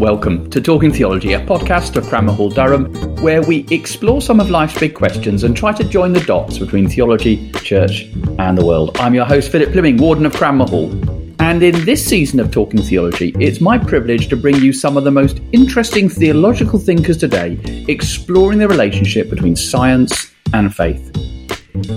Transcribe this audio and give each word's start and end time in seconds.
Welcome 0.00 0.48
to 0.48 0.62
Talking 0.62 0.90
Theology, 0.90 1.34
a 1.34 1.44
podcast 1.44 1.96
of 1.96 2.06
Cranmer 2.06 2.32
Hall 2.32 2.48
Durham, 2.48 2.90
where 3.22 3.42
we 3.42 3.66
explore 3.70 4.22
some 4.22 4.40
of 4.40 4.48
life's 4.48 4.80
big 4.80 4.94
questions 4.94 5.44
and 5.44 5.54
try 5.54 5.74
to 5.74 5.84
join 5.84 6.14
the 6.14 6.20
dots 6.20 6.56
between 6.56 6.88
theology, 6.88 7.52
church, 7.52 8.04
and 8.38 8.56
the 8.56 8.64
world. 8.64 8.96
I'm 8.96 9.14
your 9.14 9.26
host, 9.26 9.52
Philip 9.52 9.72
Plyming, 9.72 9.98
Warden 9.98 10.24
of 10.24 10.32
Cranmer 10.32 10.66
Hall. 10.66 10.90
And 11.38 11.62
in 11.62 11.84
this 11.84 12.02
season 12.02 12.40
of 12.40 12.50
Talking 12.50 12.80
Theology, 12.80 13.34
it's 13.38 13.60
my 13.60 13.76
privilege 13.76 14.28
to 14.28 14.36
bring 14.38 14.56
you 14.56 14.72
some 14.72 14.96
of 14.96 15.04
the 15.04 15.10
most 15.10 15.40
interesting 15.52 16.08
theological 16.08 16.78
thinkers 16.78 17.18
today, 17.18 17.84
exploring 17.86 18.60
the 18.60 18.68
relationship 18.68 19.28
between 19.28 19.56
science 19.56 20.32
and 20.54 20.74
faith. 20.74 21.09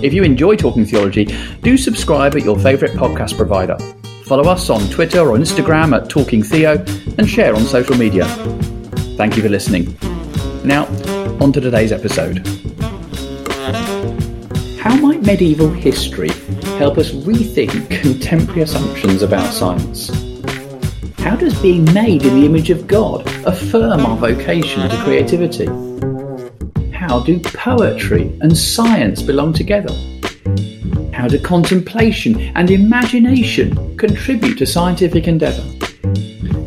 If 0.02 0.12
you 0.12 0.22
enjoy 0.22 0.56
Talking 0.56 0.84
Theology, 0.84 1.26
do 1.62 1.76
subscribe 1.76 2.34
at 2.34 2.44
your 2.44 2.58
favourite 2.58 2.94
podcast 2.94 3.36
provider. 3.36 3.76
Follow 4.24 4.50
us 4.50 4.68
on 4.70 4.80
Twitter 4.90 5.20
or 5.20 5.36
Instagram 5.36 5.94
at 5.94 6.10
Talking 6.10 6.42
Theo 6.42 6.84
and 7.18 7.28
share 7.28 7.54
on 7.54 7.62
social 7.64 7.96
media. 7.96 8.24
Thank 9.16 9.36
you 9.36 9.42
for 9.42 9.48
listening. 9.48 9.96
Now, 10.64 10.86
on 11.40 11.52
to 11.52 11.60
today's 11.60 11.92
episode. 11.92 12.46
How 14.78 14.96
might 14.96 15.22
medieval 15.22 15.70
history 15.70 16.30
help 16.78 16.98
us 16.98 17.12
rethink 17.12 17.88
contemporary 18.02 18.62
assumptions 18.62 19.22
about 19.22 19.52
science? 19.52 20.08
How 21.18 21.36
does 21.36 21.58
being 21.62 21.84
made 21.94 22.22
in 22.22 22.40
the 22.40 22.46
image 22.46 22.70
of 22.70 22.86
God 22.86 23.26
affirm 23.46 24.00
our 24.04 24.16
vocation 24.16 24.88
to 24.88 24.96
creativity? 25.04 25.66
How 27.06 27.20
do 27.20 27.38
poetry 27.38 28.32
and 28.40 28.56
science 28.56 29.20
belong 29.20 29.52
together? 29.52 29.92
How 31.12 31.28
do 31.28 31.38
contemplation 31.38 32.40
and 32.56 32.70
imagination 32.70 33.98
contribute 33.98 34.56
to 34.56 34.64
scientific 34.64 35.28
endeavour? 35.28 35.62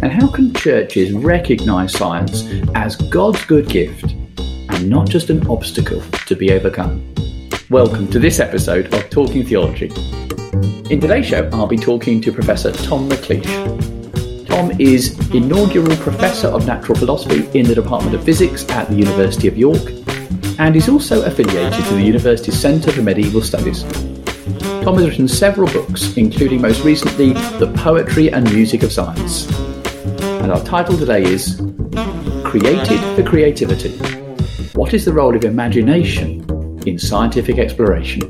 And 0.03 0.11
how 0.11 0.27
can 0.27 0.53
churches 0.53 1.11
recognise 1.11 1.91
science 1.91 2.45
as 2.75 2.95
God's 2.95 3.43
good 3.45 3.67
gift 3.67 4.13
and 4.69 4.87
not 4.87 5.09
just 5.09 5.31
an 5.31 5.45
obstacle 5.47 6.01
to 6.27 6.35
be 6.35 6.51
overcome? 6.51 7.01
Welcome 7.71 8.07
to 8.11 8.19
this 8.19 8.39
episode 8.39 8.93
of 8.93 9.09
Talking 9.09 9.43
Theology. 9.43 9.87
In 10.91 11.01
today's 11.01 11.25
show, 11.25 11.49
I'll 11.51 11.65
be 11.65 11.77
talking 11.77 12.21
to 12.21 12.31
Professor 12.31 12.71
Tom 12.71 13.09
McLeish. 13.09 14.45
Tom 14.45 14.69
is 14.79 15.17
inaugural 15.33 15.97
Professor 15.97 16.49
of 16.49 16.67
Natural 16.67 16.95
Philosophy 16.95 17.49
in 17.57 17.65
the 17.65 17.73
Department 17.73 18.13
of 18.13 18.23
Physics 18.23 18.69
at 18.69 18.87
the 18.87 18.95
University 18.95 19.47
of 19.47 19.57
York 19.57 19.96
and 20.59 20.75
is 20.75 20.89
also 20.89 21.23
affiliated 21.23 21.83
to 21.85 21.93
the 21.93 22.01
University's 22.01 22.59
Centre 22.59 22.91
for 22.91 23.01
Medieval 23.01 23.41
Studies. 23.41 23.83
Tom 24.83 24.95
has 24.97 25.05
written 25.07 25.27
several 25.27 25.71
books, 25.71 26.15
including 26.17 26.61
most 26.61 26.83
recently 26.83 27.33
The 27.33 27.71
Poetry 27.77 28.31
and 28.31 28.51
Music 28.53 28.83
of 28.83 28.91
Science. 28.91 29.51
And 30.21 30.51
our 30.51 30.63
title 30.63 30.97
today 30.97 31.23
is 31.23 31.61
Created 32.43 32.99
for 33.15 33.23
Creativity. 33.23 33.91
What 34.73 34.93
is 34.93 35.05
the 35.05 35.13
role 35.13 35.35
of 35.35 35.43
imagination 35.43 36.45
in 36.85 36.97
scientific 36.97 37.57
exploration? 37.57 38.21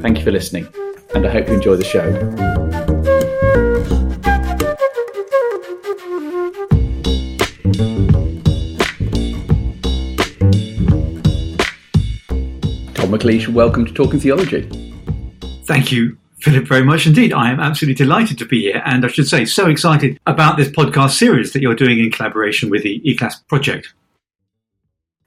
Thank 0.00 0.18
you 0.18 0.24
for 0.24 0.32
listening, 0.32 0.66
and 1.14 1.26
I 1.26 1.30
hope 1.30 1.48
you 1.48 1.54
enjoy 1.54 1.76
the 1.76 1.84
show. 1.84 2.57
McLeish, 13.18 13.48
welcome 13.48 13.84
to 13.84 13.92
Talking 13.92 14.20
Theology. 14.20 14.62
Thank 15.64 15.90
you, 15.90 16.16
Philip, 16.40 16.68
very 16.68 16.84
much 16.84 17.04
indeed. 17.04 17.32
I 17.32 17.50
am 17.50 17.58
absolutely 17.58 17.96
delighted 17.96 18.38
to 18.38 18.46
be 18.46 18.60
here, 18.60 18.80
and 18.84 19.04
I 19.04 19.08
should 19.08 19.26
say, 19.26 19.44
so 19.44 19.66
excited 19.66 20.20
about 20.28 20.56
this 20.56 20.68
podcast 20.68 21.18
series 21.18 21.52
that 21.52 21.60
you're 21.60 21.74
doing 21.74 21.98
in 21.98 22.12
collaboration 22.12 22.70
with 22.70 22.84
the 22.84 23.00
ECLAS 23.00 23.44
project. 23.48 23.92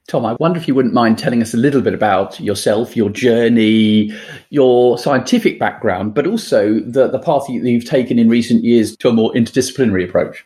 Tom, 0.07 0.25
I 0.25 0.37
wonder 0.39 0.57
if 0.57 0.69
you 0.69 0.75
wouldn't 0.75 0.93
mind 0.93 1.17
telling 1.17 1.41
us 1.41 1.53
a 1.53 1.57
little 1.57 1.81
bit 1.81 1.93
about 1.93 2.39
yourself, 2.39 2.95
your 2.95 3.09
journey, 3.09 4.13
your 4.51 4.97
scientific 4.97 5.59
background, 5.59 6.13
but 6.13 6.25
also 6.25 6.79
the, 6.79 7.09
the 7.09 7.19
path 7.19 7.47
that 7.47 7.53
you've 7.53 7.83
taken 7.83 8.17
in 8.17 8.29
recent 8.29 8.63
years 8.63 8.95
to 8.97 9.09
a 9.09 9.13
more 9.13 9.33
interdisciplinary 9.33 10.07
approach. 10.07 10.45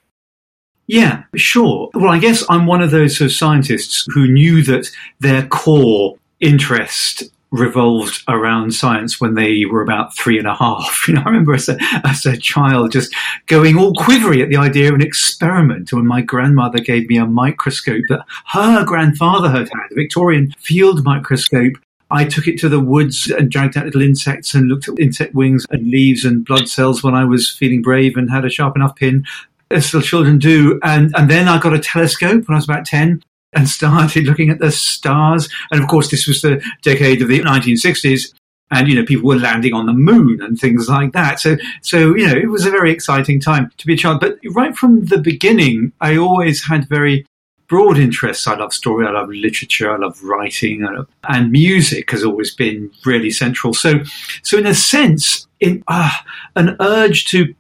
Yeah, 0.87 1.23
sure. 1.35 1.91
Well, 1.93 2.09
I 2.09 2.17
guess 2.17 2.43
I'm 2.49 2.65
one 2.65 2.81
of 2.81 2.89
those 2.89 3.15
sort 3.15 3.29
of 3.29 3.35
scientists 3.35 4.07
who 4.15 4.27
knew 4.27 4.63
that 4.63 4.89
their 5.19 5.45
core 5.45 6.15
interest 6.39 7.23
revolved 7.55 8.23
around 8.27 8.73
science 8.73 9.19
when 9.19 9.35
they 9.35 9.65
were 9.65 9.81
about 9.81 10.15
three 10.15 10.37
and 10.37 10.47
a 10.47 10.55
half. 10.55 11.03
You 11.07 11.13
know, 11.13 11.21
I 11.21 11.29
remember 11.29 11.53
as 11.53 11.69
a, 11.69 11.77
as 12.03 12.25
a 12.25 12.35
child 12.35 12.91
just 12.91 13.13
going 13.45 13.77
all 13.77 13.93
quivery 13.93 14.41
at 14.41 14.49
the 14.49 14.57
idea 14.57 14.89
of 14.89 14.95
an 14.95 15.03
experiment 15.03 15.93
when 15.93 16.07
my 16.07 16.21
grandmother 16.21 16.79
gave 16.79 17.07
me 17.07 17.17
a 17.17 17.27
microscope 17.27 18.03
that 18.09 18.25
her 18.47 18.83
grandfather 18.83 19.49
had 19.49 19.69
had, 19.69 19.91
a 19.91 19.95
Victorian 19.95 20.51
field 20.57 21.05
microscope. 21.05 21.73
I 22.09 22.25
took 22.25 22.47
it 22.47 22.59
to 22.59 22.69
the 22.69 22.79
woods 22.79 23.29
and 23.29 23.51
dragged 23.51 23.77
out 23.77 23.85
little 23.85 24.01
insects 24.01 24.55
and 24.55 24.67
looked 24.67 24.87
at 24.87 24.99
insect 24.99 25.35
wings 25.35 25.65
and 25.69 25.87
leaves 25.87 26.25
and 26.25 26.43
blood 26.43 26.67
cells 26.69 27.03
when 27.03 27.13
I 27.13 27.23
was 27.23 27.51
feeling 27.51 27.83
brave 27.83 28.17
and 28.17 28.31
had 28.31 28.45
a 28.45 28.49
sharp 28.49 28.75
enough 28.75 28.95
pin 28.95 29.25
as 29.69 29.93
little 29.93 30.07
children 30.07 30.39
do. 30.39 30.79
And, 30.83 31.13
and 31.15 31.29
then 31.29 31.47
I 31.47 31.59
got 31.59 31.73
a 31.73 31.79
telescope 31.79 32.47
when 32.47 32.55
I 32.55 32.57
was 32.57 32.65
about 32.65 32.85
10 32.85 33.23
and 33.55 33.69
started 33.69 34.25
looking 34.25 34.49
at 34.49 34.59
the 34.59 34.71
stars. 34.71 35.49
And 35.71 35.81
of 35.81 35.89
course, 35.89 36.11
this 36.11 36.27
was 36.27 36.41
the 36.41 36.61
decade 36.83 37.21
of 37.21 37.29
the 37.29 37.39
1960s. 37.39 38.33
And, 38.71 38.87
you 38.87 38.95
know, 38.95 39.05
people 39.05 39.29
were 39.29 39.37
landing 39.37 39.73
on 39.73 39.85
the 39.85 39.93
moon 39.93 40.41
and 40.41 40.59
things 40.59 40.89
like 40.89 41.13
that. 41.13 41.39
So, 41.39 41.55
so, 41.81 42.15
you 42.15 42.27
know, 42.27 42.35
it 42.35 42.49
was 42.49 42.65
a 42.65 42.71
very 42.71 42.91
exciting 42.91 43.39
time 43.39 43.71
to 43.77 43.85
be 43.85 43.93
a 43.93 43.97
child. 43.97 44.19
But 44.19 44.37
right 44.53 44.75
from 44.75 45.05
the 45.05 45.19
beginning, 45.19 45.93
I 46.01 46.17
always 46.17 46.65
had 46.65 46.89
very 46.89 47.25
broad 47.67 47.97
interests. 47.97 48.47
I 48.47 48.55
love 48.55 48.73
story, 48.73 49.07
I 49.07 49.11
love 49.11 49.29
literature, 49.29 49.91
I 49.91 49.97
love 49.97 50.21
writing, 50.23 50.87
and 51.27 51.51
music 51.51 52.11
has 52.11 52.23
always 52.23 52.53
been 52.53 52.91
really 53.05 53.31
central. 53.31 53.73
So, 53.73 54.03
so 54.43 54.57
in 54.57 54.65
a 54.65 54.75
sense, 54.75 55.47
in 55.59 55.83
uh, 55.87 56.11
an 56.55 56.75
urge 56.79 57.25
to 57.25 57.53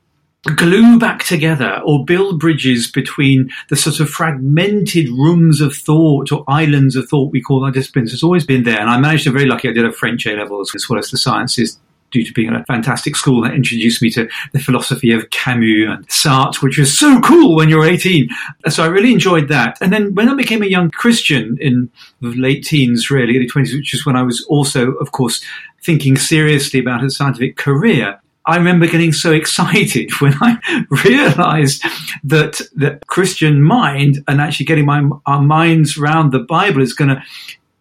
glue 0.51 0.99
back 0.99 1.23
together 1.23 1.81
or 1.85 2.05
build 2.05 2.39
bridges 2.39 2.89
between 2.89 3.49
the 3.69 3.75
sort 3.75 3.99
of 3.99 4.09
fragmented 4.09 5.09
rooms 5.09 5.61
of 5.61 5.75
thought 5.75 6.31
or 6.31 6.43
islands 6.47 6.95
of 6.95 7.07
thought 7.09 7.31
we 7.31 7.41
call 7.41 7.65
our 7.65 7.71
disciplines 7.71 8.11
has 8.11 8.23
always 8.23 8.45
been 8.45 8.63
there. 8.63 8.79
And 8.79 8.89
I 8.89 8.97
managed 8.97 9.23
to 9.23 9.31
very 9.31 9.45
lucky. 9.45 9.69
I 9.69 9.73
did 9.73 9.85
a 9.85 9.91
French 9.91 10.25
A 10.25 10.31
levels 10.33 10.73
as 10.75 10.87
well 10.89 10.99
as 10.99 11.09
the 11.09 11.17
sciences 11.17 11.79
due 12.11 12.23
to 12.23 12.33
being 12.33 12.49
at 12.49 12.61
a 12.61 12.65
fantastic 12.65 13.15
school 13.15 13.41
that 13.41 13.53
introduced 13.53 14.01
me 14.01 14.09
to 14.11 14.29
the 14.53 14.59
philosophy 14.59 15.11
of 15.11 15.29
Camus 15.31 15.89
and 15.89 16.07
Sartre, 16.07 16.61
which 16.61 16.77
was 16.77 16.97
so 16.97 17.19
cool 17.21 17.55
when 17.55 17.67
you're 17.67 17.83
18. 17.83 18.29
So 18.69 18.83
I 18.83 18.87
really 18.87 19.11
enjoyed 19.11 19.49
that. 19.49 19.77
And 19.81 19.91
then 19.91 20.13
when 20.13 20.29
I 20.29 20.35
became 20.35 20.61
a 20.61 20.67
young 20.67 20.91
Christian 20.91 21.57
in 21.59 21.89
late 22.21 22.63
teens, 22.63 23.09
really, 23.09 23.35
early 23.35 23.49
20s, 23.49 23.73
which 23.73 23.93
is 23.93 24.05
when 24.05 24.15
I 24.15 24.21
was 24.21 24.45
also, 24.45 24.91
of 24.93 25.11
course, 25.11 25.43
thinking 25.83 26.15
seriously 26.15 26.79
about 26.79 27.03
a 27.03 27.09
scientific 27.09 27.57
career, 27.57 28.21
I 28.47 28.57
remember 28.57 28.87
getting 28.87 29.11
so 29.11 29.31
excited 29.31 30.11
when 30.19 30.33
I 30.41 30.57
realized 31.03 31.83
that 32.23 32.61
the 32.75 32.99
Christian 33.07 33.61
mind 33.61 34.23
and 34.27 34.39
actually 34.39 34.67
getting 34.67 34.85
my, 34.85 35.07
our 35.25 35.41
minds 35.41 35.97
around 35.97 36.31
the 36.31 36.39
Bible 36.39 36.81
is 36.81 36.93
going 36.93 37.09
to 37.09 37.23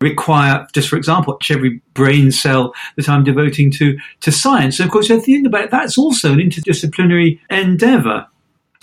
require, 0.00 0.66
just 0.72 0.88
for 0.88 0.97
example, 0.97 1.38
every 1.50 1.80
brain 1.94 2.30
cell 2.30 2.75
that 2.97 3.08
I'm 3.08 3.25
devoting 3.25 3.70
to, 3.72 3.98
to 4.20 4.32
science. 4.32 4.78
And 4.78 4.86
of 4.86 4.92
course, 4.92 5.08
you 5.08 5.20
think 5.20 5.47
about 5.47 5.64
it, 5.64 5.70
that's 5.70 5.98
also 5.98 6.32
an 6.32 6.38
interdisciplinary 6.38 7.41
endeavor. 7.50 8.26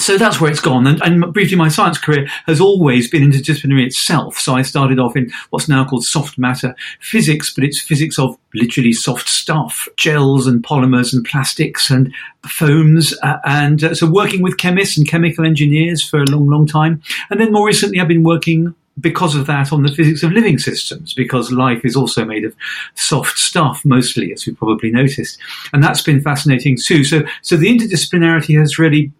So 0.02 0.18
that's 0.18 0.42
where 0.42 0.50
it's 0.50 0.60
gone. 0.60 0.88
And, 0.88 1.00
and, 1.04 1.32
briefly, 1.32 1.56
my 1.56 1.68
science 1.68 2.00
career 2.00 2.28
has 2.48 2.60
always 2.60 3.08
been 3.08 3.22
interdisciplinary 3.22 3.86
itself. 3.86 4.40
So 4.40 4.56
I 4.56 4.64
started 4.64 4.98
off 4.98 5.16
in 5.16 5.32
what's 5.52 5.70
now 5.70 5.86
called 5.86 6.04
soft 6.04 6.40
matter 6.40 6.76
physics, 7.00 7.54
but 7.54 7.64
it's 7.64 7.80
physics 7.80 8.18
of 8.18 8.36
literally 8.56 8.94
soft 8.94 9.30
stuff, 9.30 9.88
gels 9.98 10.48
and 10.48 10.64
polymers 10.64 11.14
and 11.14 11.24
plastics 11.24 11.92
and 11.92 12.12
foams. 12.48 13.14
Uh, 13.22 13.38
and 13.46 13.84
uh, 13.84 13.94
so 13.94 14.10
working 14.10 14.42
with 14.42 14.58
chemists 14.58 14.98
and 14.98 15.08
chemical 15.08 15.46
engineers 15.46 16.04
for 16.04 16.20
a 16.20 16.26
long, 16.26 16.48
long 16.48 16.66
time. 16.66 17.00
And 17.30 17.40
then 17.40 17.52
more 17.52 17.68
recently, 17.68 18.00
I've 18.00 18.08
been 18.08 18.24
working 18.24 18.74
because 19.00 19.36
of 19.36 19.46
that 19.48 19.72
on 19.72 19.84
the 19.84 19.92
physics 19.92 20.24
of 20.24 20.32
living 20.32 20.58
systems, 20.58 21.14
because 21.14 21.52
life 21.52 21.86
is 21.86 21.96
also 21.96 22.26
made 22.26 22.44
of 22.44 22.56
soft 22.96 23.38
stuff 23.38 23.84
mostly, 23.86 24.34
as 24.34 24.46
we 24.46 24.54
probably 24.54 24.92
noticed. 24.92 25.38
And 25.74 25.84
that's 25.84 26.02
been 26.02 26.22
fascinating 26.22 26.76
too. 26.76 27.04
So, 27.04 27.22
so 27.42 27.56
the 27.56 27.68
interdisciplinarity 27.68 28.60
has 28.60 28.80
really 28.80 29.12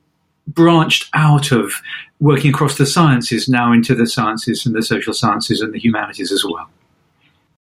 branched 0.48 1.10
out 1.14 1.52
of 1.52 1.74
working 2.20 2.52
across 2.52 2.78
the 2.78 2.86
sciences 2.86 3.48
now 3.50 3.72
into 3.72 3.96
the 3.96 4.08
sciences 4.08 4.66
and 4.66 4.76
the 4.76 4.84
social 4.84 5.14
sciences 5.14 5.62
and 5.62 5.74
the 5.74 5.80
humanities 5.80 6.32
as 6.32 6.44
well. 6.44 6.70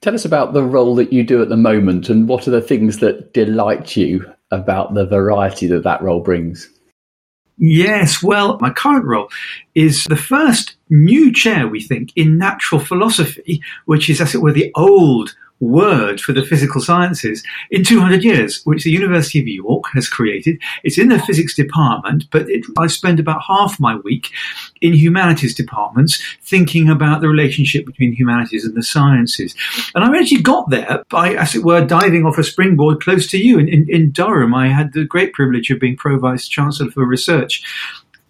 Tell 0.01 0.13
us 0.13 0.25
about 0.25 0.53
the 0.53 0.63
role 0.63 0.95
that 0.95 1.11
you 1.11 1.23
do 1.23 1.41
at 1.41 1.49
the 1.49 1.57
moment 1.57 2.09
and 2.09 2.27
what 2.27 2.47
are 2.47 2.51
the 2.51 2.61
things 2.61 2.99
that 2.99 3.33
delight 3.33 3.97
you 3.97 4.25
about 4.51 4.93
the 4.93 5.05
variety 5.05 5.67
that 5.67 5.83
that 5.83 6.01
role 6.01 6.21
brings? 6.21 6.69
Yes, 7.57 8.21
well, 8.21 8.57
my 8.59 8.69
current 8.69 9.05
role 9.05 9.29
is 9.75 10.03
the 10.05 10.17
first 10.17 10.75
new 10.89 11.31
chair, 11.31 11.67
we 11.67 11.81
think, 11.81 12.11
in 12.15 12.37
natural 12.37 12.81
philosophy, 12.81 13.61
which 13.85 14.09
is, 14.09 14.19
as 14.19 14.35
it 14.35 14.41
were, 14.41 14.51
the 14.51 14.71
old 14.75 15.33
word 15.59 16.19
for 16.19 16.33
the 16.33 16.43
physical 16.43 16.81
sciences 16.81 17.43
in 17.71 17.83
200 17.83 18.23
years, 18.23 18.61
which 18.65 18.83
the 18.83 18.91
University 18.91 19.39
of 19.39 19.47
York 19.47 19.85
has 19.93 20.07
created. 20.07 20.61
It's 20.83 20.97
in 20.97 21.09
the 21.09 21.19
physics 21.19 21.55
department, 21.55 22.25
but 22.31 22.49
it, 22.49 22.65
I 22.77 22.87
spend 22.87 23.19
about 23.19 23.41
half 23.47 23.79
my 23.79 23.95
week 23.97 24.31
in 24.81 24.93
humanities 24.93 25.55
departments 25.55 26.21
thinking 26.41 26.89
about 26.89 27.21
the 27.21 27.29
relationship 27.29 27.85
between 27.85 28.13
humanities 28.13 28.65
and 28.65 28.75
the 28.75 28.83
sciences. 28.83 29.55
And 29.93 30.03
I 30.03 30.19
actually 30.19 30.41
got 30.41 30.69
there 30.69 31.03
by, 31.09 31.33
as 31.33 31.55
it 31.55 31.63
were, 31.63 31.85
diving 31.85 32.25
off 32.25 32.37
a 32.37 32.43
springboard 32.43 33.01
close 33.01 33.27
to 33.31 33.37
you 33.37 33.57
in, 33.57 33.67
in, 33.69 33.89
in 33.89 34.11
Durham. 34.11 34.53
I 34.53 34.67
had 34.67 34.93
the 34.93 35.05
great 35.05 35.33
privilege 35.33 35.69
of 35.71 35.79
being 35.79 35.95
Pro 35.95 36.19
Vice 36.19 36.47
Chancellor 36.47 36.91
for 36.91 37.05
Research 37.05 37.63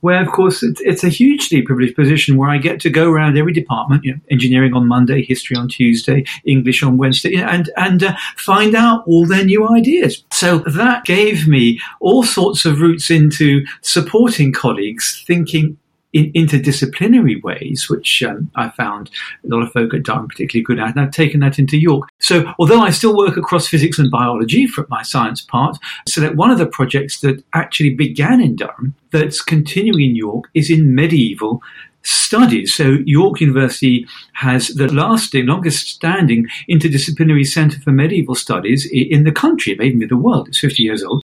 where 0.05 0.21
of 0.21 0.31
course 0.31 0.61
it's, 0.61 0.79
it's, 0.81 1.03
a 1.03 1.09
hugely 1.09 1.63
privileged 1.63 1.95
position 1.95 2.37
where 2.37 2.47
I 2.47 2.59
get 2.59 2.79
to 2.81 2.91
go 2.91 3.09
around 3.09 3.39
every 3.39 3.53
department, 3.53 4.03
you 4.05 4.13
know, 4.13 4.19
engineering 4.29 4.75
on 4.75 4.87
Monday, 4.87 5.23
history 5.23 5.57
on 5.57 5.67
Tuesday, 5.67 6.23
English 6.45 6.83
on 6.83 6.97
Wednesday, 6.97 7.31
you 7.31 7.37
know, 7.41 7.47
and 7.47 7.71
and 7.75 8.03
uh, 8.03 8.15
find 8.37 8.75
out 8.75 9.03
all 9.07 9.25
their 9.25 9.43
new 9.43 9.67
ideas. 9.67 10.23
So 10.31 10.59
that 10.59 11.05
gave 11.05 11.47
me 11.47 11.79
all 11.99 12.21
sorts 12.21 12.65
of 12.65 12.81
routes 12.81 13.09
into 13.09 13.65
supporting 13.81 14.53
colleagues, 14.53 15.23
thinking 15.25 15.75
in 16.15 16.31
interdisciplinary 16.31 17.43
ways, 17.43 17.89
which 17.89 18.23
um, 18.23 18.49
I 18.55 18.69
found 18.69 19.11
a 19.43 19.53
lot 19.53 19.63
of 19.63 19.71
folk 19.73 19.93
at 19.93 20.03
Durham 20.03 20.29
particularly 20.29 20.63
good 20.63 20.79
at, 20.79 20.95
and 20.95 21.01
I've 21.01 21.11
taken 21.11 21.41
that 21.41 21.59
into 21.59 21.77
York. 21.77 22.07
So, 22.21 22.53
although 22.57 22.79
I 22.79 22.89
still 22.91 23.17
work 23.17 23.35
across 23.35 23.67
physics 23.67 23.99
and 23.99 24.09
biology 24.09 24.65
for 24.65 24.87
my 24.89 25.03
science 25.03 25.41
part, 25.41 25.77
so 26.07 26.21
that 26.21 26.37
one 26.37 26.51
of 26.51 26.57
the 26.57 26.67
projects 26.67 27.19
that 27.19 27.43
actually 27.53 27.93
began 27.93 28.41
in 28.41 28.55
Durham, 28.55 28.95
that's 29.11 29.41
continuing 29.41 30.11
in 30.11 30.15
York, 30.15 30.45
is 30.53 30.71
in 30.71 30.95
medieval 30.95 31.61
studies. 32.03 32.73
So 32.73 32.97
York 33.05 33.41
University 33.41 34.07
has 34.33 34.69
the 34.69 34.87
lasting, 34.93 35.47
longest 35.47 35.89
standing 35.89 36.47
interdisciplinary 36.69 37.45
centre 37.45 37.81
for 37.81 37.91
medieval 37.91 38.35
studies 38.35 38.89
in 38.89 39.25
the 39.25 39.33
country, 39.33 39.75
maybe 39.77 40.05
the 40.05 40.15
world. 40.15 40.47
It's 40.47 40.59
50 40.59 40.81
years 40.81 41.03
old. 41.03 41.21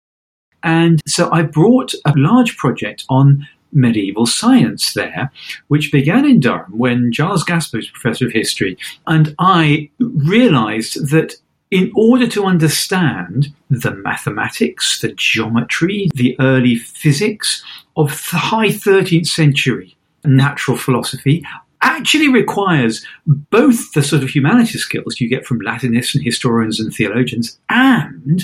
And 0.65 1.01
so 1.07 1.31
I 1.31 1.43
brought 1.43 1.95
a 2.05 2.13
large 2.17 2.57
project 2.57 3.05
on 3.09 3.47
medieval 3.73 4.27
science 4.27 4.95
there, 4.95 5.31
which 5.69 5.93
began 5.93 6.25
in 6.25 6.41
Durham 6.41 6.77
when 6.77 7.13
Giles 7.13 7.45
Gasper 7.45 7.79
was 7.79 7.89
professor 7.91 8.27
of 8.27 8.33
history. 8.33 8.77
And 9.07 9.35
I 9.39 9.91
realized 9.99 11.11
that 11.11 11.35
in 11.71 11.93
order 11.95 12.27
to 12.27 12.45
understand 12.45 13.55
the 13.71 13.95
mathematics, 13.95 15.01
the 15.01 15.13
geometry, 15.13 16.11
the 16.15 16.37
early 16.41 16.77
physics 16.77 17.65
of 17.97 18.09
the 18.31 18.39
high 18.39 18.69
13th 18.69 19.29
century 19.29 19.97
natural 20.25 20.77
philosophy, 20.77 21.45
actually 21.83 22.29
requires 22.29 23.05
both 23.27 23.93
the 23.93 24.03
sort 24.03 24.23
of 24.23 24.31
humanities 24.31 24.83
skills 24.83 25.21
you 25.21 25.29
get 25.29 25.47
from 25.47 25.61
Latinists 25.61 26.15
and 26.15 26.25
historians 26.25 26.79
and 26.79 26.93
theologians 26.93 27.59
and 27.69 28.43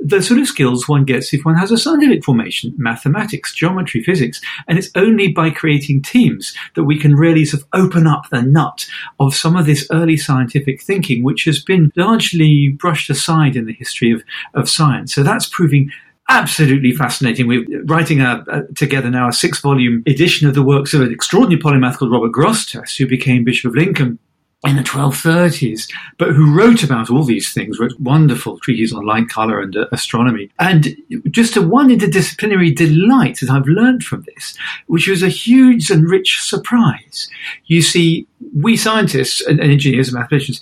the 0.00 0.22
sort 0.22 0.40
of 0.40 0.46
skills 0.46 0.88
one 0.88 1.04
gets 1.04 1.32
if 1.32 1.44
one 1.44 1.54
has 1.54 1.70
a 1.70 1.78
scientific 1.78 2.24
formation, 2.24 2.74
mathematics, 2.76 3.54
geometry, 3.54 4.02
physics. 4.02 4.40
And 4.66 4.78
it's 4.78 4.90
only 4.94 5.32
by 5.32 5.50
creating 5.50 6.02
teams 6.02 6.54
that 6.74 6.84
we 6.84 6.98
can 6.98 7.14
really 7.14 7.44
sort 7.44 7.62
of 7.62 7.68
open 7.72 8.06
up 8.06 8.28
the 8.30 8.42
nut 8.42 8.86
of 9.18 9.34
some 9.34 9.56
of 9.56 9.66
this 9.66 9.86
early 9.90 10.16
scientific 10.16 10.82
thinking, 10.82 11.22
which 11.22 11.44
has 11.44 11.62
been 11.62 11.92
largely 11.96 12.68
brushed 12.68 13.10
aside 13.10 13.56
in 13.56 13.66
the 13.66 13.72
history 13.72 14.12
of, 14.12 14.22
of 14.54 14.68
science. 14.68 15.14
So 15.14 15.22
that's 15.22 15.48
proving 15.48 15.90
absolutely 16.28 16.92
fascinating. 16.92 17.46
We're 17.46 17.64
writing 17.84 18.20
a, 18.20 18.44
a, 18.48 18.72
together 18.74 19.10
now 19.10 19.28
a 19.28 19.32
six 19.32 19.60
volume 19.60 20.02
edition 20.06 20.46
of 20.46 20.54
the 20.54 20.62
works 20.62 20.94
of 20.94 21.00
an 21.00 21.12
extraordinary 21.12 21.60
polymath 21.60 21.98
called 21.98 22.12
Robert 22.12 22.32
Grosseteste, 22.32 22.98
who 22.98 23.06
became 23.06 23.44
Bishop 23.44 23.70
of 23.70 23.76
Lincoln 23.76 24.18
in 24.66 24.74
the 24.74 24.82
1230s, 24.82 25.88
but 26.18 26.32
who 26.32 26.56
wrote 26.56 26.82
about 26.82 27.10
all 27.10 27.22
these 27.22 27.52
things, 27.52 27.78
wrote 27.78 27.98
wonderful 28.00 28.58
treatises 28.58 28.96
on 28.96 29.06
light, 29.06 29.28
color, 29.28 29.60
and 29.60 29.76
uh, 29.76 29.86
astronomy. 29.92 30.50
And 30.58 30.96
just 31.30 31.56
a 31.56 31.62
one 31.62 31.90
interdisciplinary 31.90 32.74
delight 32.74 33.38
that 33.40 33.50
I've 33.50 33.68
learned 33.68 34.02
from 34.02 34.24
this, 34.34 34.56
which 34.88 35.06
was 35.06 35.22
a 35.22 35.28
huge 35.28 35.90
and 35.90 36.10
rich 36.10 36.40
surprise. 36.40 37.30
You 37.66 37.82
see, 37.82 38.26
we 38.52 38.76
scientists 38.76 39.40
and, 39.46 39.60
and 39.60 39.70
engineers 39.70 40.08
and 40.08 40.16
mathematicians, 40.16 40.60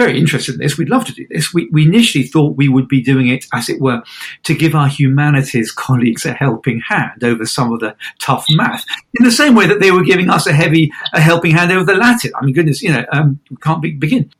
very 0.00 0.18
interested 0.18 0.54
in 0.54 0.60
this. 0.60 0.78
We'd 0.78 0.88
love 0.88 1.04
to 1.04 1.12
do 1.12 1.26
this. 1.28 1.52
We, 1.52 1.68
we 1.70 1.84
initially 1.84 2.24
thought 2.24 2.56
we 2.56 2.68
would 2.68 2.88
be 2.88 3.02
doing 3.02 3.28
it, 3.28 3.44
as 3.52 3.68
it 3.68 3.80
were, 3.80 4.02
to 4.44 4.54
give 4.54 4.74
our 4.74 4.88
humanities 4.88 5.70
colleagues 5.70 6.24
a 6.24 6.32
helping 6.32 6.80
hand 6.80 7.22
over 7.22 7.44
some 7.44 7.70
of 7.70 7.80
the 7.80 7.94
tough 8.18 8.46
math, 8.50 8.84
in 9.18 9.24
the 9.26 9.30
same 9.30 9.54
way 9.54 9.66
that 9.66 9.80
they 9.80 9.90
were 9.90 10.02
giving 10.02 10.30
us 10.30 10.46
a 10.46 10.54
heavy, 10.54 10.90
a 11.12 11.20
helping 11.20 11.52
hand 11.52 11.70
over 11.70 11.84
the 11.84 11.94
Latin. 11.94 12.32
I 12.34 12.44
mean, 12.44 12.54
goodness, 12.54 12.82
you 12.82 12.92
know, 12.92 13.04
um, 13.12 13.40
we 13.50 13.56
can't 13.56 13.82
be, 13.82 13.92
begin. 13.92 14.32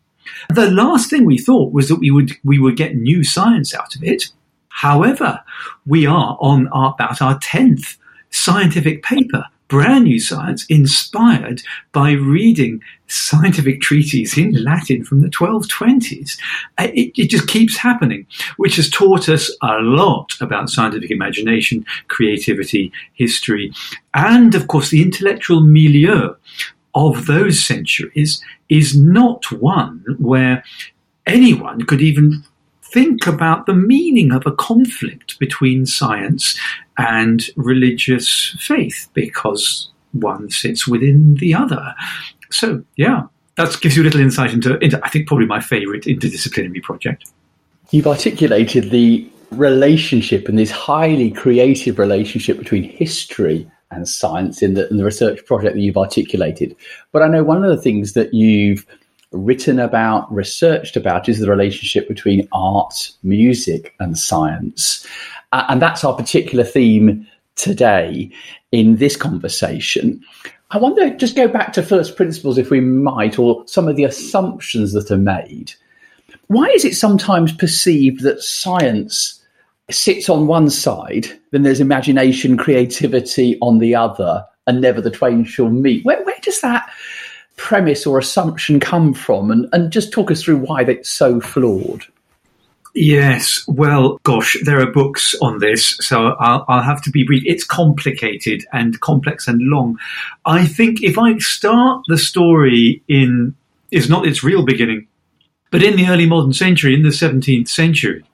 The 0.49 0.71
last 0.71 1.11
thing 1.11 1.27
we 1.27 1.37
thought 1.37 1.73
was 1.73 1.89
that 1.89 1.97
we 1.97 2.11
would 2.11 2.33
we 2.43 2.59
would 2.59 2.77
get 2.77 2.97
new 2.97 3.23
science 3.23 3.75
out 3.75 3.95
of 3.95 4.03
it. 4.03 4.25
However, 4.69 5.43
we 5.85 6.07
are 6.07 6.39
on 6.41 6.69
our, 6.69 6.95
about 6.95 7.21
our 7.21 7.39
tenth 7.39 7.99
scientific 8.31 9.03
paper 9.03 9.45
brand 9.71 10.05
new 10.05 10.21
science 10.21 10.67
inspired 10.67 11.63
by 11.93 12.11
reading 12.11 12.83
scientific 13.07 13.81
treatises 13.81 14.37
in 14.37 14.53
Latin 14.63 15.05
from 15.05 15.23
the 15.23 15.29
1220s. 15.29 16.39
Uh, 16.77 16.89
it, 16.93 17.13
it, 17.17 17.31
just 17.31 17.49
keeps 17.49 17.77
happening, 17.77 18.27
which 18.57 18.77
has 18.77 18.91
taught 18.91 19.29
us 19.29 19.51
a 19.63 19.79
lot 19.81 20.33
about 20.41 20.69
scientific 20.69 21.11
imagination, 21.11 21.87
creativity, 22.09 22.93
history, 23.15 23.73
and 24.13 24.55
of 24.55 24.67
course 24.67 24.91
the 24.91 25.03
intellectual 25.03 25.61
milieu 25.61 26.35
of 26.95 27.27
those 27.27 27.63
centuries 27.63 28.43
is 28.69 28.97
not 28.97 29.51
one 29.53 30.05
where 30.19 30.65
anyone 31.27 31.83
could 31.87 32.03
even 32.03 32.43
think 32.93 33.27
about 33.27 33.67
the 33.67 33.75
meaning 33.75 34.33
of 34.33 34.47
a 34.47 34.53
conflict 34.53 35.39
between 35.39 35.87
science 35.87 36.59
and 36.99 37.49
religious 37.57 38.57
faith 38.59 39.09
because 39.15 39.91
one 40.13 40.51
sits 40.51 40.87
within 40.89 41.35
the 41.37 41.55
other. 41.55 41.95
So, 42.51 42.85
yeah, 42.97 43.23
that 43.57 43.81
gives 43.81 43.97
you 43.97 44.03
a 44.03 44.05
little 44.05 44.21
insight 44.21 44.53
into, 44.53 44.79
into 44.79 45.01
I 45.05 45.09
think, 45.09 45.29
probably 45.29 45.47
my 45.47 45.61
favorite 45.61 46.05
interdisciplinary 46.05 46.83
project. 46.83 47.31
You've 47.91 48.07
articulated 48.07 48.91
the 48.91 49.29
relationship 49.51 50.49
and 50.49 50.59
this 50.59 50.71
highly 50.71 51.31
creative 51.31 51.99
relationship 51.99 52.59
between 52.59 52.85
history 52.85 53.69
and 53.91 54.09
science 54.09 54.63
in 54.63 54.75
the, 54.75 54.89
in 54.89 54.97
the 54.97 55.05
research 55.05 55.45
project 55.47 55.75
that 55.75 55.81
you've 55.81 55.97
articulated. 55.97 56.77
But 57.13 57.23
I 57.23 57.29
know 57.29 57.43
one 57.43 57.65
of 57.65 57.71
the 57.71 57.83
things 57.83 58.13
that 58.13 58.33
you've 58.33 58.87
written 59.33 59.79
about, 59.79 60.33
researched 60.33 60.97
about 60.97 61.29
is 61.29 61.39
the 61.39 61.51
relationship 61.51 62.09
between 62.09 62.49
art, 62.53 63.13
music, 63.23 63.95
and 64.01 64.19
science. 64.19 65.07
Uh, 65.53 65.65
and 65.69 65.81
that's 65.81 66.05
our 66.05 66.15
particular 66.17 66.65
theme 66.65 67.27
today 67.57 68.31
in 68.73 68.97
this 68.97 69.17
conversation. 69.17 70.21
I 70.73 70.79
wonder, 70.79 71.11
just 71.11 71.37
go 71.37 71.49
back 71.49 71.73
to 71.73 71.83
first 71.83 72.17
principles, 72.17 72.59
if 72.59 72.71
we 72.71 72.81
might, 72.81 73.39
or 73.39 73.67
some 73.67 73.89
of 73.89 73.97
the 73.97 74.05
assumptions 74.05 74.93
that 74.93 75.11
are 75.11 75.19
made. 75.19 75.73
Why 76.47 76.67
is 76.67 76.85
it 76.85 76.95
sometimes 76.95 77.53
perceived 77.53 78.23
that 78.23 78.41
science 78.41 79.41
sits 79.91 80.29
on 80.29 80.47
one 80.47 80.71
side, 80.71 81.27
then 81.51 81.63
there's 81.63 81.81
imagination, 81.81 82.57
creativity 82.57 83.59
on 83.61 83.79
the 83.79 83.95
other, 83.95 84.45
and 84.67 84.81
never 84.81 85.01
the 85.01 85.11
twain 85.11 85.45
shall 85.45 85.71
meet? 85.71 86.05
Where, 86.05 86.23
where 86.25 86.39
does 86.43 86.61
that 86.61 86.89
premise 87.61 88.07
or 88.07 88.19
assumption 88.19 88.81
come 88.81 89.13
from? 89.13 89.51
And, 89.51 89.69
and 89.73 89.93
just 89.93 90.13
talk 90.13 90.31
us 90.31 90.43
through 90.43 90.57
why 90.57 90.83
it's 90.83 91.11
so 91.11 91.41
flawed. 91.41 92.05
Yes, 92.95 93.63
well, 93.69 94.19
gosh, 94.25 94.57
there 94.65 94.81
are 94.81 94.91
books 94.91 95.37
on 95.41 95.61
this, 95.61 95.97
so 96.01 96.31
I'll, 96.41 96.65
I'll, 96.67 96.83
have 96.83 97.01
to 97.03 97.11
be 97.11 97.23
brief. 97.23 97.45
It's 97.47 97.63
complicated 97.63 98.65
and 98.73 98.99
complex 99.01 99.47
and 99.47 99.63
long. 99.63 99.97
I 100.45 100.67
think 100.67 101.01
if 101.01 101.17
I 101.17 101.39
start 101.39 102.03
the 102.09 102.19
story 102.19 103.01
in, 103.07 103.55
is 103.93 104.11
not 104.11 104.27
its 104.27 104.43
real 104.43 104.65
beginning, 104.65 105.07
but 105.71 105.85
in 105.85 105.97
the 105.97 106.09
early 106.09 106.27
modern 106.27 106.53
century, 106.53 106.95
in 106.95 107.05
the 107.05 107.11
17th 107.11 107.69
century, 107.69 108.25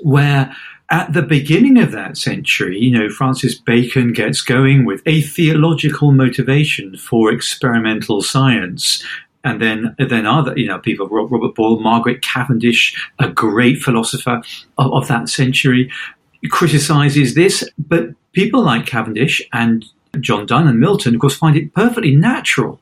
where 0.00 0.56
at 0.90 1.12
the 1.12 1.22
beginning 1.22 1.78
of 1.78 1.92
that 1.92 2.16
century, 2.16 2.78
you 2.78 2.90
know, 2.90 3.08
Francis 3.08 3.54
Bacon 3.54 4.12
gets 4.12 4.42
going 4.42 4.84
with 4.84 5.02
a 5.06 5.22
theological 5.22 6.12
motivation 6.12 6.96
for 6.96 7.32
experimental 7.32 8.20
science. 8.20 9.02
And 9.44 9.60
then, 9.60 9.94
then 9.98 10.26
other, 10.26 10.56
you 10.56 10.66
know, 10.66 10.78
people, 10.78 11.06
Robert 11.08 11.54
Boyle, 11.54 11.80
Margaret 11.80 12.22
Cavendish, 12.22 12.94
a 13.18 13.28
great 13.28 13.78
philosopher 13.78 14.42
of, 14.78 14.92
of 14.92 15.08
that 15.08 15.28
century, 15.28 15.90
criticizes 16.50 17.34
this. 17.34 17.68
But 17.78 18.10
people 18.32 18.62
like 18.62 18.86
Cavendish 18.86 19.42
and 19.52 19.84
John 20.20 20.46
Donne 20.46 20.68
and 20.68 20.80
Milton, 20.80 21.14
of 21.14 21.20
course, 21.20 21.36
find 21.36 21.56
it 21.56 21.74
perfectly 21.74 22.14
natural 22.14 22.80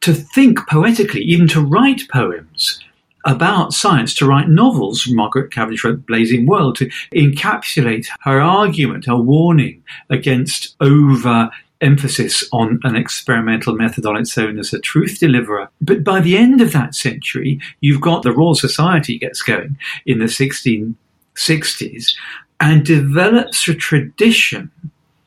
to 0.00 0.12
think 0.12 0.58
poetically, 0.68 1.22
even 1.22 1.46
to 1.48 1.60
write 1.60 2.02
poems 2.12 2.80
about 3.24 3.72
science 3.72 4.14
to 4.14 4.26
write 4.26 4.48
novels. 4.48 5.06
Margaret 5.08 5.52
Cavendish 5.52 5.84
wrote 5.84 6.06
Blazing 6.06 6.46
World 6.46 6.76
to 6.76 6.90
encapsulate 7.14 8.06
her 8.20 8.40
argument, 8.40 9.06
her 9.06 9.16
warning 9.16 9.82
against 10.10 10.76
over 10.80 11.50
emphasis 11.82 12.44
on 12.52 12.78
an 12.84 12.96
experimental 12.96 13.74
method 13.74 14.06
on 14.06 14.16
its 14.16 14.38
own 14.38 14.58
as 14.58 14.72
a 14.72 14.80
truth 14.80 15.18
deliverer. 15.18 15.68
But 15.80 16.04
by 16.04 16.20
the 16.20 16.36
end 16.36 16.60
of 16.60 16.72
that 16.72 16.94
century, 16.94 17.60
you've 17.80 18.00
got 18.00 18.22
the 18.22 18.32
Royal 18.32 18.54
Society 18.54 19.18
gets 19.18 19.42
going 19.42 19.76
in 20.06 20.20
the 20.20 20.26
1660s 20.26 22.14
and 22.60 22.86
develops 22.86 23.66
a 23.66 23.74
tradition 23.74 24.70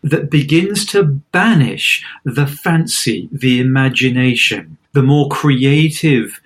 that 0.01 0.29
begins 0.29 0.85
to 0.85 1.03
banish 1.03 2.05
the 2.23 2.47
fancy, 2.47 3.27
the 3.31 3.59
imagination, 3.59 4.77
the 4.93 5.03
more 5.03 5.27
creative 5.29 6.39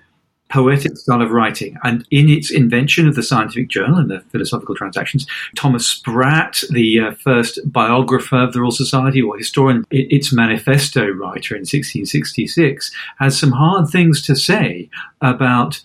poetic 0.50 0.96
style 0.96 1.22
of 1.22 1.30
writing. 1.30 1.76
And 1.82 2.06
in 2.10 2.28
its 2.28 2.50
invention 2.50 3.08
of 3.08 3.14
the 3.14 3.22
scientific 3.22 3.68
journal 3.68 3.98
and 3.98 4.10
the 4.10 4.20
philosophical 4.30 4.74
transactions, 4.74 5.26
Thomas 5.56 5.86
Sprat, 5.86 6.62
the 6.70 7.00
uh, 7.00 7.12
first 7.12 7.58
biographer 7.64 8.36
of 8.36 8.52
the 8.52 8.60
Royal 8.60 8.70
Society 8.70 9.22
or 9.22 9.38
historian, 9.38 9.84
its 9.90 10.32
manifesto 10.32 11.06
writer 11.06 11.54
in 11.54 11.60
1666, 11.60 12.90
has 13.18 13.38
some 13.38 13.52
hard 13.52 13.88
things 13.88 14.22
to 14.26 14.36
say 14.36 14.90
about 15.20 15.80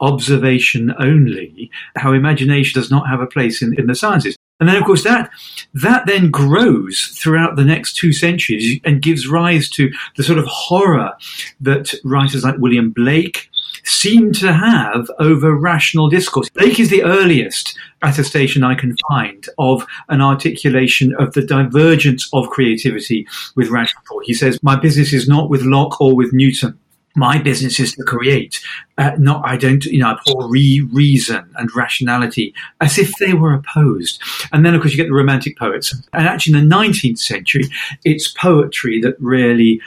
observation 0.00 0.94
only, 0.98 1.70
how 1.96 2.12
imagination 2.12 2.80
does 2.80 2.90
not 2.90 3.08
have 3.08 3.20
a 3.20 3.26
place 3.26 3.62
in, 3.62 3.78
in 3.78 3.86
the 3.86 3.94
sciences. 3.94 4.36
And 4.60 4.68
then, 4.68 4.76
of 4.76 4.84
course, 4.84 5.04
that 5.04 5.30
that 5.74 6.06
then 6.06 6.30
grows 6.30 7.14
throughout 7.16 7.54
the 7.54 7.64
next 7.64 7.94
two 7.96 8.12
centuries 8.12 8.80
and 8.84 9.00
gives 9.00 9.28
rise 9.28 9.68
to 9.70 9.90
the 10.16 10.24
sort 10.24 10.38
of 10.38 10.46
horror 10.46 11.12
that 11.60 11.94
writers 12.04 12.42
like 12.42 12.58
William 12.58 12.90
Blake 12.90 13.50
seem 13.84 14.32
to 14.32 14.52
have 14.52 15.10
over 15.18 15.54
rational 15.54 16.08
discourse. 16.08 16.48
Blake 16.50 16.80
is 16.80 16.90
the 16.90 17.04
earliest 17.04 17.76
attestation 18.02 18.64
I 18.64 18.74
can 18.74 18.96
find 19.08 19.46
of 19.58 19.84
an 20.08 20.20
articulation 20.20 21.14
of 21.16 21.32
the 21.34 21.44
divergence 21.44 22.28
of 22.32 22.48
creativity 22.50 23.26
with 23.56 23.70
rational 23.70 24.02
thought. 24.08 24.24
He 24.24 24.34
says, 24.34 24.58
My 24.62 24.76
business 24.76 25.12
is 25.12 25.28
not 25.28 25.50
with 25.50 25.62
Locke 25.62 26.00
or 26.00 26.14
with 26.14 26.32
Newton. 26.32 26.78
My 27.16 27.38
business 27.38 27.80
is 27.80 27.94
to 27.94 28.04
create. 28.04 28.60
Uh, 28.96 29.12
not, 29.18 29.44
I 29.44 29.56
don't, 29.56 29.84
you 29.86 29.98
know, 29.98 30.10
abhor 30.10 30.48
re- 30.48 30.86
reason 30.92 31.50
and 31.56 31.68
rationality 31.74 32.54
as 32.80 32.96
if 32.96 33.12
they 33.18 33.32
were 33.32 33.54
opposed. 33.54 34.22
And 34.52 34.64
then, 34.64 34.74
of 34.74 34.82
course, 34.82 34.92
you 34.92 34.96
get 34.96 35.08
the 35.08 35.14
Romantic 35.14 35.58
poets. 35.58 35.92
And 36.12 36.28
actually, 36.28 36.58
in 36.58 36.68
the 36.68 36.74
19th 36.74 37.18
century, 37.18 37.64
it's 38.04 38.28
poetry 38.28 39.00
that 39.00 39.16
really 39.18 39.80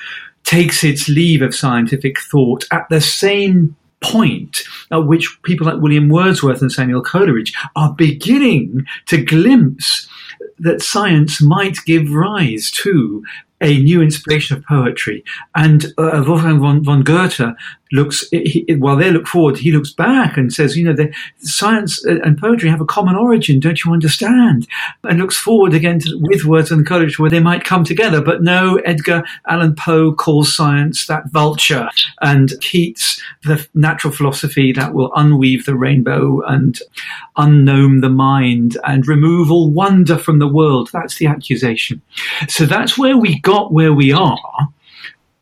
takes 0.44 0.84
its 0.84 1.08
leave 1.08 1.42
of 1.42 1.56
scientific 1.56 2.20
thought 2.20 2.66
at 2.72 2.90
the 2.90 3.00
same 3.00 3.76
point 4.02 4.64
at 4.92 5.06
which 5.06 5.38
people 5.44 5.68
like 5.68 5.82
William 5.82 6.10
Wordsworth 6.10 6.62
and 6.62 6.72
Samuel 6.72 7.04
Coleridge 7.04 7.54
are 7.76 7.94
beginning 7.94 8.86
to 9.08 9.24
glimpse 9.24 10.08
that 10.60 10.82
science 10.82 11.42
might 11.42 11.78
give 11.86 12.12
rise 12.12 12.72
to 12.72 13.24
a 13.62 13.80
new 13.80 14.02
inspiration 14.02 14.58
of 14.58 14.66
poetry. 14.66 15.24
And 15.56 15.86
uh, 15.98 16.24
Wolfgang 16.26 16.60
von, 16.60 16.84
von 16.84 17.04
Goethe 17.04 17.56
looks, 17.92 18.28
he, 18.32 18.66
while 18.78 18.96
they 18.96 19.12
look 19.12 19.28
forward, 19.28 19.58
he 19.58 19.72
looks 19.72 19.92
back 19.92 20.38
and 20.38 20.54
says, 20.54 20.78
you 20.78 20.84
know, 20.84 20.94
the 20.94 21.14
science 21.40 22.04
and 22.06 22.38
poetry 22.38 22.70
have 22.70 22.82
a 22.82 22.86
common 22.86 23.16
origin, 23.16 23.60
don't 23.60 23.84
you 23.84 23.92
understand? 23.92 24.68
And 25.04 25.20
looks 25.20 25.38
forward 25.38 25.74
again 25.74 26.00
to, 26.00 26.18
with 26.22 26.46
Words 26.46 26.72
and 26.72 26.86
Coleridge 26.86 27.20
where 27.20 27.30
they 27.30 27.40
might 27.40 27.64
come 27.64 27.84
together. 27.84 28.22
But 28.22 28.44
no, 28.44 28.78
Edgar 28.78 29.24
Allan 29.48 29.76
Poe 29.76 30.14
calls 30.14 30.56
science 30.56 31.08
that 31.08 31.30
vulture 31.32 31.90
and 32.22 32.54
Keats 32.62 33.22
the 33.44 33.68
natural 33.74 34.14
philosophy 34.14 34.72
that 34.74 34.94
will 34.94 35.12
unweave 35.12 35.66
the 35.66 35.76
rainbow 35.76 36.42
and 36.42 36.80
unknown 37.38 38.02
the 38.02 38.10
mind 38.10 38.78
and 38.86 39.08
remove 39.08 39.52
all 39.52 39.70
wonder 39.70 40.18
from 40.18 40.40
the 40.40 40.48
world. 40.48 40.90
That's 40.94 41.18
the 41.18 41.28
accusation. 41.28 42.02
So 42.48 42.66
that's 42.66 42.98
where 42.98 43.18
we 43.18 43.40
got 43.40 43.74
where 43.74 43.94
we 43.94 44.12
are 44.12 44.70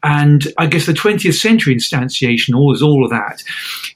and 0.03 0.47
I 0.57 0.67
guess 0.67 0.85
the 0.85 0.93
20th 0.93 1.39
century 1.39 1.75
instantiation, 1.75 2.55
all 2.55 2.73
is 2.73 2.81
all 2.81 3.03
of 3.03 3.11
that, 3.11 3.43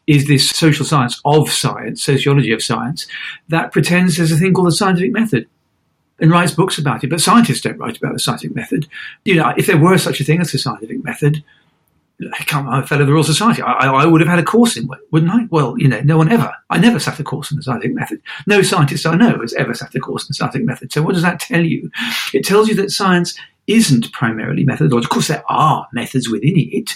is 0.05 0.27
this 0.27 0.49
social 0.49 0.85
science 0.85 1.21
of 1.23 1.49
science, 1.49 2.03
sociology 2.03 2.51
of 2.51 2.61
science, 2.61 3.07
that 3.49 3.71
pretends 3.71 4.17
there's 4.17 4.31
a 4.31 4.37
thing 4.37 4.53
called 4.53 4.67
the 4.67 4.73
scientific 4.73 5.13
method 5.13 5.47
and 6.19 6.31
writes 6.31 6.53
books 6.53 6.77
about 6.77 7.03
it. 7.03 7.09
But 7.09 7.21
scientists 7.21 7.61
don't 7.61 7.77
write 7.77 7.97
about 7.97 8.13
the 8.13 8.19
scientific 8.19 8.55
method. 8.55 8.87
You 9.23 9.35
know, 9.35 9.53
if 9.57 9.65
there 9.65 9.77
were 9.77 9.97
such 9.97 10.19
a 10.19 10.23
thing 10.23 10.41
as 10.41 10.51
the 10.51 10.57
scientific 10.57 11.03
method, 11.03 11.43
I'm 12.51 12.67
a 12.67 12.85
fellow 12.85 13.01
of 13.01 13.07
the 13.07 13.13
Royal 13.13 13.23
Society. 13.23 13.61
I, 13.61 13.87
I, 13.87 14.05
would 14.05 14.21
have 14.21 14.29
had 14.29 14.39
a 14.39 14.43
course 14.43 14.77
in 14.77 14.85
it, 14.85 14.99
wouldn't 15.11 15.31
I? 15.31 15.47
Well, 15.49 15.77
you 15.77 15.87
know, 15.87 15.99
no 16.01 16.17
one 16.17 16.31
ever. 16.31 16.53
I 16.69 16.77
never 16.77 16.99
sat 16.99 17.19
a 17.19 17.23
course 17.23 17.51
in 17.51 17.57
the 17.57 17.63
scientific 17.63 17.95
method. 17.95 18.21
No 18.45 18.61
scientist 18.61 19.05
I 19.05 19.15
know 19.15 19.39
has 19.39 19.53
ever 19.55 19.73
sat 19.73 19.95
a 19.95 19.99
course 19.99 20.23
in 20.23 20.27
the 20.29 20.35
scientific 20.35 20.65
method. 20.65 20.91
So 20.91 21.01
what 21.01 21.13
does 21.13 21.23
that 21.23 21.39
tell 21.39 21.65
you? 21.65 21.89
It 22.33 22.45
tells 22.45 22.67
you 22.67 22.75
that 22.75 22.91
science 22.91 23.37
isn't 23.67 24.11
primarily 24.11 24.63
methodological. 24.63 25.05
Of 25.05 25.09
course, 25.09 25.27
there 25.27 25.43
are 25.49 25.87
methods 25.93 26.29
within 26.29 26.53
it, 26.55 26.91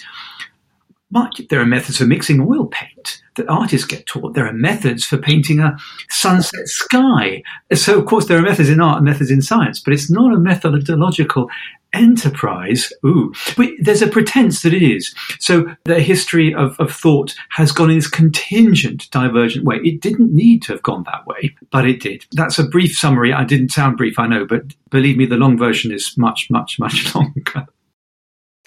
but 1.10 1.40
there 1.50 1.62
are 1.62 1.66
methods 1.66 1.98
for 1.98 2.06
mixing 2.06 2.42
oil 2.42 2.68
paint 2.68 3.22
that 3.38 3.48
artists 3.48 3.88
get 3.88 4.06
taught. 4.06 4.34
There 4.34 4.48
are 4.48 4.54
methods 4.54 5.06
for 5.06 5.18
painting 5.18 5.60
a 5.60 5.78
sunset 6.10 6.68
sky. 6.68 7.44
So, 7.74 8.00
of 8.00 8.06
course, 8.06 8.26
there 8.26 8.38
are 8.38 8.42
methods 8.42 8.70
in 8.70 8.82
art 8.82 8.98
and 8.98 9.06
methods 9.06 9.32
in 9.32 9.42
science, 9.42 9.80
but 9.80 9.94
it's 9.94 10.10
not 10.10 10.34
a 10.34 10.40
methodological 10.40 11.50
enterprise. 11.98 12.92
Ooh, 13.06 13.34
but 13.56 13.70
there's 13.80 14.02
a 14.02 14.08
pretense 14.08 14.62
that 14.62 14.74
it 14.74 14.84
is. 14.84 15.14
So 15.40 15.66
the 15.86 16.00
history 16.00 16.54
of, 16.54 16.80
of 16.80 16.92
thought 16.92 17.36
has 17.50 17.72
gone 17.72 17.90
in 17.90 17.98
this 17.98 18.10
contingent, 18.10 19.10
divergent 19.12 19.66
way. 19.66 19.78
It 19.84 20.02
didn't 20.02 20.34
need 20.34 20.62
to 20.64 20.74
have 20.74 20.84
gone 20.84 21.04
that 21.04 21.26
way, 21.28 21.56
but 21.72 21.88
it 21.88 22.00
did. 22.00 22.26
That's 22.32 22.60
a 22.60 22.64
brief 22.64 22.96
summary. 22.96 23.34
I 23.34 23.44
didn't 23.44 23.72
sound 23.72 23.98
brief, 23.98 24.20
I 24.20 24.28
know, 24.28 24.46
but 24.46 24.64
believe 24.90 25.18
me, 25.18 25.26
the 25.26 25.36
long 25.36 25.58
version 25.58 25.92
is 25.92 26.18
much, 26.18 26.50
much, 26.50 26.80
much 26.80 27.14
longer. 27.16 27.68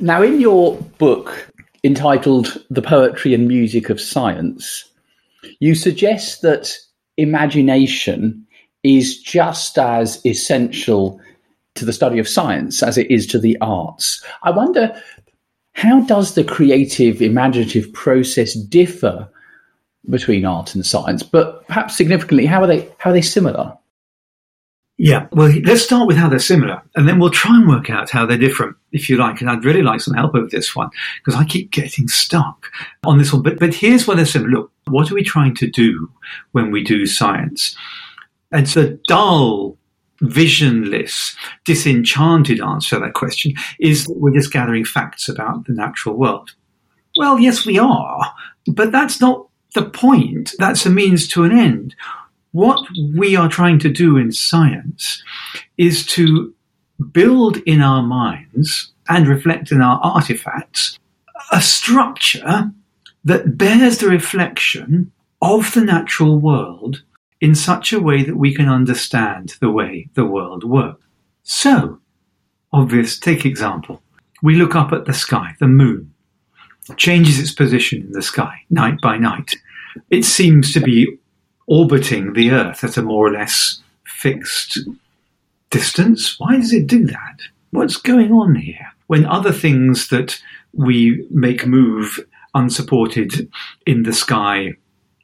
Now, 0.00 0.22
in 0.22 0.40
your 0.40 0.76
book 0.99 1.52
entitled 1.84 2.62
The 2.70 2.82
Poetry 2.82 3.34
and 3.34 3.46
Music 3.46 3.90
of 3.90 4.00
Science, 4.00 4.90
you 5.58 5.75
suggest 5.75 6.42
that 6.42 6.72
imagination 7.16 8.46
is 8.82 9.20
just 9.20 9.78
as 9.78 10.25
essential 10.25 11.20
to 11.74 11.84
the 11.84 11.92
study 11.92 12.18
of 12.18 12.28
science 12.28 12.82
as 12.82 12.98
it 12.98 13.10
is 13.10 13.26
to 13.28 13.38
the 13.38 13.56
arts. 13.60 14.24
I 14.42 14.50
wonder 14.50 15.00
how 15.72 16.00
does 16.00 16.34
the 16.34 16.44
creative, 16.44 17.22
imaginative 17.22 17.92
process 17.92 18.54
differ 18.54 19.28
between 20.08 20.44
art 20.44 20.74
and 20.74 20.84
science? 20.84 21.22
But 21.22 21.66
perhaps 21.66 21.96
significantly, 21.96 22.46
how 22.46 22.62
are 22.62 22.66
they 22.66 22.88
how 22.98 23.10
are 23.10 23.12
they 23.12 23.22
similar? 23.22 23.76
Yeah, 25.02 25.28
well, 25.32 25.50
let's 25.64 25.80
start 25.82 26.06
with 26.06 26.18
how 26.18 26.28
they're 26.28 26.38
similar, 26.38 26.82
and 26.94 27.08
then 27.08 27.18
we'll 27.18 27.30
try 27.30 27.56
and 27.56 27.66
work 27.66 27.88
out 27.88 28.10
how 28.10 28.26
they're 28.26 28.36
different, 28.36 28.76
if 28.92 29.08
you 29.08 29.16
like. 29.16 29.40
And 29.40 29.48
I'd 29.48 29.64
really 29.64 29.80
like 29.80 30.02
some 30.02 30.12
help 30.12 30.34
with 30.34 30.50
this 30.50 30.76
one 30.76 30.90
because 31.16 31.40
I 31.40 31.44
keep 31.46 31.70
getting 31.70 32.06
stuck 32.06 32.70
on 33.04 33.16
this 33.16 33.32
one. 33.32 33.40
But 33.40 33.58
but 33.58 33.74
here's 33.74 34.06
what 34.06 34.18
they're 34.18 34.26
similar. 34.26 34.50
Look, 34.50 34.72
what 34.88 35.10
are 35.10 35.14
we 35.14 35.22
trying 35.22 35.54
to 35.54 35.70
do 35.70 36.10
when 36.52 36.70
we 36.70 36.84
do 36.84 37.06
science? 37.06 37.74
It's 38.52 38.76
a 38.76 38.98
dull 39.06 39.78
visionless, 40.20 41.34
disenchanted 41.64 42.60
answer 42.60 42.96
to 42.96 43.04
that 43.04 43.14
question 43.14 43.54
is 43.78 44.04
that 44.04 44.16
we're 44.16 44.34
just 44.34 44.52
gathering 44.52 44.84
facts 44.84 45.28
about 45.28 45.66
the 45.66 45.72
natural 45.72 46.16
world. 46.16 46.54
Well, 47.16 47.38
yes, 47.38 47.66
we 47.66 47.78
are, 47.78 48.32
but 48.66 48.92
that's 48.92 49.20
not 49.20 49.48
the 49.74 49.84
point. 49.84 50.52
That's 50.58 50.86
a 50.86 50.90
means 50.90 51.28
to 51.28 51.44
an 51.44 51.52
end. 51.52 51.94
What 52.52 52.84
we 53.16 53.36
are 53.36 53.48
trying 53.48 53.78
to 53.80 53.88
do 53.88 54.16
in 54.16 54.32
science 54.32 55.22
is 55.78 56.04
to 56.06 56.52
build 57.12 57.58
in 57.58 57.80
our 57.80 58.02
minds 58.02 58.92
and 59.08 59.26
reflect 59.26 59.72
in 59.72 59.80
our 59.80 60.00
artifacts 60.02 60.98
a 61.52 61.60
structure 61.60 62.70
that 63.24 63.56
bears 63.56 63.98
the 63.98 64.08
reflection 64.08 65.10
of 65.42 65.72
the 65.74 65.80
natural 65.80 66.38
world 66.38 67.02
in 67.40 67.54
such 67.54 67.92
a 67.92 68.00
way 68.00 68.23
that 68.23 68.37
we 68.37 68.54
can 68.54 68.68
understand 68.68 69.56
the 69.61 69.70
way 69.70 70.09
the 70.14 70.25
world 70.25 70.64
works. 70.64 71.02
So, 71.42 72.00
obvious, 72.73 73.18
take 73.18 73.47
example. 73.47 74.02
We 74.42 74.56
look 74.56 74.75
up 74.75 74.92
at 74.92 75.06
the 75.06 75.14
sky, 75.14 75.54
the 75.59 75.68
moon 75.68 76.12
changes 76.97 77.38
its 77.38 77.52
position 77.52 78.02
in 78.02 78.12
the 78.12 78.23
sky 78.23 78.62
night 78.70 79.00
by 79.00 79.16
night. 79.16 79.54
It 80.11 80.25
seems 80.25 80.73
to 80.73 80.80
be 80.80 81.18
orbiting 81.66 82.32
the 82.32 82.50
Earth 82.50 82.82
at 82.85 82.97
a 82.97 83.02
more 83.02 83.28
or 83.28 83.32
less 83.32 83.80
fixed 84.04 84.78
distance. 85.70 86.38
Why 86.38 86.56
does 86.56 86.73
it 86.73 86.87
do 86.87 87.06
that? 87.06 87.38
What's 87.70 87.97
going 87.97 88.32
on 88.32 88.56
here? 88.56 88.92
When 89.06 89.26
other 89.26 89.52
things 89.52 90.09
that 90.09 90.40
we 90.73 91.26
make 91.30 91.66
move 91.66 92.20
unsupported 92.54 93.50
in 93.87 94.02
the 94.02 94.12
sky 94.12 94.75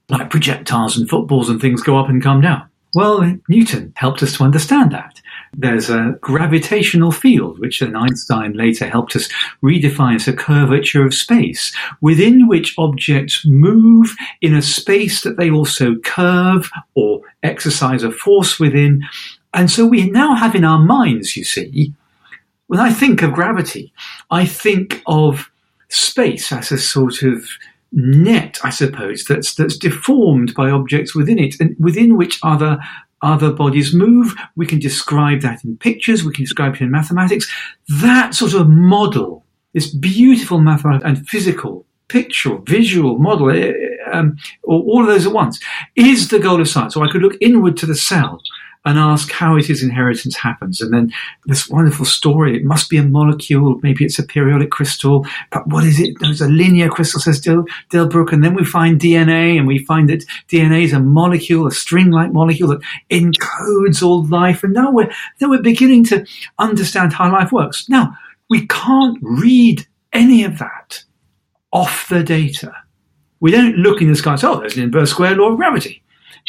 like 0.08 0.30
projectiles 0.30 0.96
and 0.96 1.08
footballs 1.08 1.48
and 1.48 1.60
things 1.60 1.82
go 1.82 1.98
up 1.98 2.08
and 2.08 2.22
come 2.22 2.40
down. 2.40 2.68
Well, 2.94 3.36
Newton 3.48 3.92
helped 3.96 4.22
us 4.22 4.36
to 4.36 4.44
understand 4.44 4.92
that. 4.92 5.20
There's 5.52 5.90
a 5.90 6.16
gravitational 6.20 7.12
field, 7.12 7.58
which 7.58 7.80
then 7.80 7.94
Einstein 7.94 8.54
later 8.54 8.88
helped 8.88 9.14
us 9.16 9.28
redefine 9.62 10.14
as 10.16 10.28
a 10.28 10.32
curvature 10.32 11.04
of 11.04 11.12
space, 11.12 11.76
within 12.00 12.48
which 12.48 12.74
objects 12.78 13.44
move 13.44 14.14
in 14.40 14.54
a 14.54 14.62
space 14.62 15.22
that 15.22 15.36
they 15.36 15.50
also 15.50 15.96
curve 15.96 16.70
or 16.94 17.20
exercise 17.42 18.02
a 18.02 18.10
force 18.10 18.58
within. 18.58 19.02
And 19.52 19.70
so 19.70 19.86
we 19.86 20.08
now 20.08 20.34
have 20.34 20.54
in 20.54 20.64
our 20.64 20.78
minds, 20.78 21.36
you 21.36 21.44
see, 21.44 21.92
when 22.66 22.80
I 22.80 22.92
think 22.92 23.22
of 23.22 23.34
gravity, 23.34 23.92
I 24.30 24.46
think 24.46 25.02
of 25.06 25.50
space 25.88 26.50
as 26.50 26.72
a 26.72 26.78
sort 26.78 27.22
of 27.22 27.46
net, 27.96 28.58
I 28.62 28.70
suppose, 28.70 29.24
that's 29.24 29.54
that's 29.54 29.76
deformed 29.76 30.54
by 30.54 30.70
objects 30.70 31.14
within 31.14 31.38
it, 31.38 31.58
and 31.58 31.74
within 31.80 32.16
which 32.16 32.38
other 32.42 32.78
other 33.22 33.50
bodies 33.50 33.94
move. 33.94 34.34
We 34.54 34.66
can 34.66 34.78
describe 34.78 35.40
that 35.40 35.64
in 35.64 35.76
pictures. 35.78 36.22
We 36.22 36.32
can 36.32 36.44
describe 36.44 36.74
it 36.74 36.82
in 36.82 36.90
mathematics. 36.90 37.50
That 37.88 38.34
sort 38.34 38.54
of 38.54 38.68
model, 38.68 39.44
this 39.72 39.92
beautiful 39.92 40.60
mathematical 40.60 41.08
and 41.08 41.26
physical 41.28 41.86
picture, 42.08 42.58
visual 42.66 43.18
model, 43.18 43.50
eh, 43.50 43.72
um, 44.12 44.36
all 44.62 45.00
of 45.00 45.08
those 45.08 45.26
at 45.26 45.32
once, 45.32 45.58
is 45.96 46.28
the 46.28 46.38
goal 46.38 46.60
of 46.60 46.68
science. 46.68 46.94
So 46.94 47.02
I 47.02 47.10
could 47.10 47.22
look 47.22 47.36
inward 47.40 47.76
to 47.78 47.86
the 47.86 47.96
cell 47.96 48.40
and 48.84 48.98
ask 48.98 49.32
how 49.32 49.56
it 49.56 49.68
is 49.68 49.82
inheritance 49.82 50.36
happens. 50.36 50.80
And 50.80 50.92
then 50.92 51.12
this 51.46 51.68
wonderful 51.68 52.04
story, 52.04 52.56
it 52.56 52.64
must 52.64 52.88
be 52.88 52.96
a 52.98 53.02
molecule, 53.02 53.80
maybe 53.82 54.04
it's 54.04 54.18
a 54.18 54.22
periodic 54.22 54.70
crystal, 54.70 55.26
but 55.50 55.66
what 55.66 55.84
is 55.84 55.98
it? 56.00 56.14
There's 56.20 56.40
a 56.40 56.48
linear 56.48 56.88
crystal, 56.88 57.20
says 57.20 57.40
Del, 57.40 57.64
Delbruck. 57.90 58.32
And 58.32 58.44
then 58.44 58.54
we 58.54 58.64
find 58.64 59.00
DNA 59.00 59.58
and 59.58 59.66
we 59.66 59.84
find 59.84 60.08
that 60.08 60.24
DNA 60.48 60.84
is 60.84 60.92
a 60.92 61.00
molecule, 61.00 61.66
a 61.66 61.72
string-like 61.72 62.32
molecule 62.32 62.68
that 62.68 62.82
encodes 63.10 64.02
all 64.02 64.24
life. 64.26 64.62
And 64.62 64.72
now 64.72 64.92
we're, 64.92 65.10
now 65.40 65.48
we're 65.48 65.62
beginning 65.62 66.04
to 66.06 66.26
understand 66.58 67.12
how 67.12 67.32
life 67.32 67.52
works. 67.52 67.88
Now, 67.88 68.16
we 68.48 68.66
can't 68.68 69.18
read 69.22 69.86
any 70.12 70.44
of 70.44 70.58
that 70.58 71.02
off 71.72 72.08
the 72.08 72.22
data. 72.22 72.72
We 73.40 73.50
don't 73.50 73.76
look 73.76 74.00
in 74.00 74.08
the 74.08 74.16
sky 74.16 74.32
and 74.32 74.40
say, 74.40 74.46
oh, 74.46 74.60
there's 74.60 74.76
an 74.76 74.84
inverse 74.84 75.10
square 75.10 75.34
law 75.34 75.50
of 75.50 75.56
gravity 75.56 76.02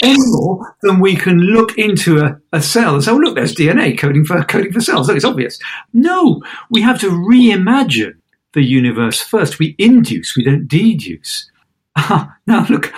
any 0.03 0.15
more 0.17 0.75
than 0.81 0.99
we 0.99 1.15
can 1.15 1.37
look 1.39 1.77
into 1.77 2.19
a, 2.19 2.39
a 2.53 2.61
cell 2.61 2.95
and 2.95 3.03
say, 3.03 3.11
oh, 3.11 3.17
look, 3.17 3.35
there's 3.35 3.55
DNA 3.55 3.97
coding 3.97 4.25
for 4.25 4.43
coding 4.43 4.71
for 4.71 4.81
cells. 4.81 5.07
Look, 5.07 5.17
it's 5.17 5.25
obvious. 5.25 5.59
No, 5.93 6.41
we 6.69 6.81
have 6.81 6.99
to 7.01 7.09
reimagine 7.09 8.17
the 8.53 8.63
universe 8.63 9.21
first. 9.21 9.59
We 9.59 9.75
induce, 9.77 10.35
we 10.35 10.43
don't 10.43 10.67
deduce. 10.67 11.49
Uh, 11.95 12.25
now, 12.45 12.65
look, 12.69 12.93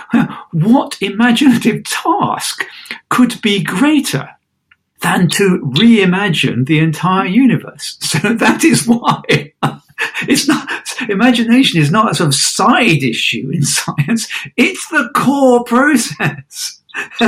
what 0.51 0.97
imaginative 1.01 1.85
task 1.85 2.65
could 3.09 3.41
be 3.41 3.63
greater 3.63 4.29
than 5.01 5.29
to 5.29 5.59
reimagine 5.77 6.65
the 6.65 6.79
entire 6.79 7.27
universe? 7.27 7.97
So 8.09 8.33
that 8.33 8.63
is 8.63 8.87
why 8.87 9.21
it's 10.27 10.47
not 10.47 10.67
imagination 11.07 11.79
is 11.79 11.91
not 11.91 12.11
a 12.11 12.15
sort 12.15 12.27
of 12.29 12.35
side 12.35 13.03
issue 13.03 13.49
in 13.53 13.63
science. 13.63 14.27
It's 14.57 14.87
the 14.89 15.09
core 15.15 15.63
process. 15.63 16.78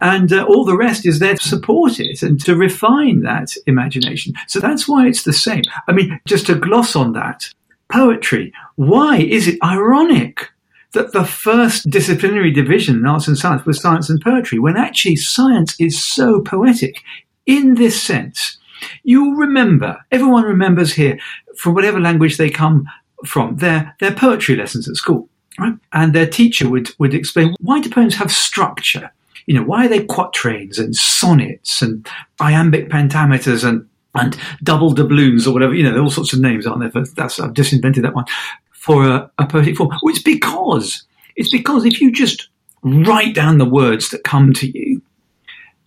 and 0.00 0.32
uh, 0.32 0.44
all 0.44 0.64
the 0.64 0.76
rest 0.76 1.06
is 1.06 1.18
there 1.18 1.34
to 1.34 1.48
support 1.48 2.00
it 2.00 2.22
and 2.22 2.42
to 2.44 2.56
refine 2.56 3.20
that 3.22 3.54
imagination. 3.66 4.34
So 4.46 4.60
that's 4.60 4.88
why 4.88 5.06
it's 5.06 5.24
the 5.24 5.32
same. 5.32 5.62
I 5.88 5.92
mean, 5.92 6.20
just 6.26 6.46
to 6.46 6.54
gloss 6.54 6.96
on 6.96 7.12
that, 7.12 7.52
poetry. 7.90 8.52
Why 8.76 9.18
is 9.18 9.48
it 9.48 9.58
ironic 9.62 10.48
that 10.92 11.12
the 11.12 11.24
first 11.24 11.88
disciplinary 11.90 12.50
division 12.50 12.96
in 12.96 13.06
arts 13.06 13.28
and 13.28 13.38
science 13.38 13.64
was 13.64 13.80
science 13.80 14.10
and 14.10 14.20
poetry, 14.20 14.58
when 14.58 14.76
actually 14.76 15.16
science 15.16 15.76
is 15.78 16.02
so 16.02 16.40
poetic 16.40 17.02
in 17.46 17.74
this 17.74 18.00
sense? 18.00 18.58
You 19.02 19.36
remember, 19.36 19.98
everyone 20.10 20.44
remembers 20.44 20.94
here, 20.94 21.18
from 21.56 21.74
whatever 21.74 22.00
language 22.00 22.38
they 22.38 22.50
come 22.50 22.86
from, 23.26 23.56
their, 23.56 23.94
their 24.00 24.14
poetry 24.14 24.56
lessons 24.56 24.88
at 24.88 24.96
school. 24.96 25.28
Right? 25.60 25.74
And 25.92 26.14
their 26.14 26.26
teacher 26.26 26.68
would, 26.68 26.90
would 26.98 27.14
explain 27.14 27.54
why 27.60 27.80
do 27.80 27.90
poems 27.90 28.16
have 28.16 28.32
structure? 28.32 29.12
You 29.46 29.54
know, 29.54 29.62
why 29.62 29.86
are 29.86 29.88
they 29.88 30.04
quatrains 30.04 30.78
and 30.78 30.94
sonnets 30.94 31.82
and 31.82 32.08
iambic 32.40 32.88
pentameters 32.88 33.66
and 33.66 33.86
and 34.14 34.36
double 34.62 34.92
doubloons 34.92 35.46
or 35.46 35.52
whatever? 35.52 35.74
You 35.74 35.84
know, 35.84 35.90
there 35.90 36.00
are 36.00 36.04
all 36.04 36.10
sorts 36.10 36.32
of 36.32 36.40
names, 36.40 36.66
aren't 36.66 36.80
there? 36.80 36.90
But 36.90 37.14
that's 37.14 37.38
I've 37.38 37.54
just 37.54 37.72
invented 37.72 38.04
that 38.04 38.14
one 38.14 38.26
for 38.72 39.06
a, 39.06 39.30
a 39.38 39.46
poetic 39.46 39.76
form. 39.76 39.90
Well, 39.90 40.14
it's 40.14 40.22
because 40.22 41.04
it's 41.36 41.50
because 41.50 41.84
if 41.84 42.00
you 42.00 42.10
just 42.12 42.48
write 42.82 43.34
down 43.34 43.58
the 43.58 43.64
words 43.64 44.10
that 44.10 44.24
come 44.24 44.52
to 44.54 44.66
you 44.66 45.02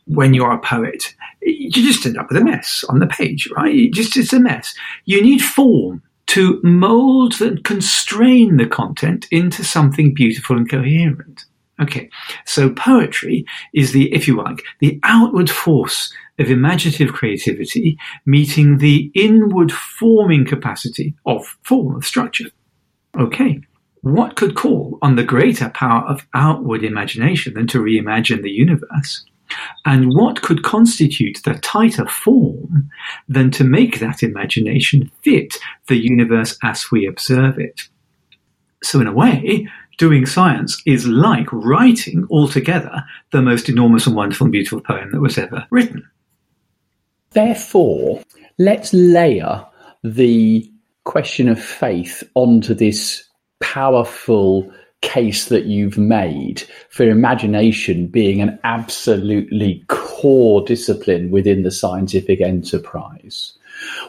when 0.05 0.33
you're 0.33 0.51
a 0.51 0.59
poet, 0.59 1.15
you 1.41 1.69
just 1.71 2.05
end 2.05 2.17
up 2.17 2.29
with 2.29 2.41
a 2.41 2.43
mess 2.43 2.83
on 2.89 2.99
the 2.99 3.07
page, 3.07 3.49
right? 3.55 3.73
It 3.73 3.93
just 3.93 4.17
it's 4.17 4.33
a 4.33 4.39
mess. 4.39 4.75
You 5.05 5.21
need 5.21 5.41
form 5.41 6.01
to 6.27 6.59
mold 6.63 7.41
and 7.41 7.63
constrain 7.63 8.57
the 8.57 8.65
content 8.65 9.27
into 9.31 9.63
something 9.63 10.13
beautiful 10.13 10.57
and 10.57 10.69
coherent. 10.69 11.45
Okay, 11.81 12.09
so 12.45 12.69
poetry 12.69 13.45
is 13.73 13.91
the, 13.91 14.13
if 14.13 14.27
you 14.27 14.37
like, 14.37 14.63
the 14.79 14.99
outward 15.03 15.49
force 15.49 16.13
of 16.39 16.49
imaginative 16.49 17.13
creativity 17.13 17.97
meeting 18.25 18.77
the 18.77 19.11
inward 19.15 19.71
forming 19.71 20.45
capacity 20.45 21.13
of 21.25 21.45
form, 21.63 21.95
of 21.95 22.05
structure. 22.05 22.45
Okay, 23.17 23.59
what 24.01 24.35
could 24.35 24.55
call 24.55 24.97
on 25.01 25.15
the 25.15 25.23
greater 25.23 25.69
power 25.69 26.03
of 26.07 26.27
outward 26.33 26.83
imagination 26.83 27.53
than 27.53 27.67
to 27.67 27.79
reimagine 27.79 28.43
the 28.43 28.51
universe? 28.51 29.25
And 29.85 30.13
what 30.13 30.41
could 30.41 30.63
constitute 30.63 31.39
the 31.43 31.55
tighter 31.55 32.07
form 32.07 32.89
than 33.27 33.51
to 33.51 33.63
make 33.63 33.99
that 33.99 34.23
imagination 34.23 35.11
fit 35.21 35.55
the 35.87 35.97
universe 35.97 36.57
as 36.63 36.91
we 36.91 37.05
observe 37.05 37.59
it? 37.59 37.81
So, 38.81 38.99
in 38.99 39.07
a 39.07 39.13
way, 39.13 39.67
doing 39.97 40.25
science 40.25 40.81
is 40.85 41.07
like 41.07 41.51
writing 41.51 42.27
altogether 42.29 43.03
the 43.31 43.41
most 43.41 43.69
enormous 43.69 44.07
and 44.07 44.15
wonderful 44.15 44.45
and 44.45 44.51
beautiful 44.51 44.81
poem 44.81 45.11
that 45.11 45.21
was 45.21 45.37
ever 45.37 45.65
written. 45.69 46.03
Therefore, 47.31 48.21
let's 48.57 48.93
layer 48.93 49.65
the 50.03 50.69
question 51.03 51.49
of 51.49 51.61
faith 51.61 52.23
onto 52.35 52.73
this 52.73 53.27
powerful 53.59 54.71
case 55.03 55.45
that 55.49 55.65
you've 55.65 55.97
made 55.97 56.63
for 56.89 57.03
imagination 57.03 58.07
being 58.07 58.41
an 58.41 58.57
absolutely 58.63 59.83
core 59.87 60.65
discipline 60.65 61.29
within 61.29 61.61
the 61.61 61.69
scientific 61.69 62.41
enterprise. 62.41 63.53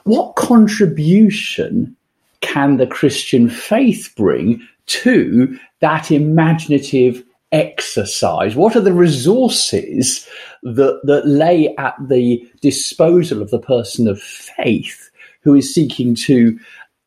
What 0.05 0.37
contribution 0.37 1.95
can 2.41 2.79
the 2.79 2.87
Christian 2.87 3.51
faith 3.51 4.15
bring 4.17 4.67
to 4.87 5.59
that 5.81 6.11
imaginative 6.11 7.23
exercise? 7.53 8.55
What 8.55 8.77
are 8.77 8.81
the 8.81 8.93
resources 8.93 10.27
that, 10.63 11.01
that 11.05 11.27
lay 11.27 11.75
at 11.77 11.97
the 12.09 12.49
disposal 12.61 13.43
of 13.43 13.51
the 13.51 13.59
person 13.59 14.07
of 14.09 14.23
faith 14.23 15.11
who 15.41 15.55
is 15.55 15.75
seeking 15.75 16.15
to 16.15 16.59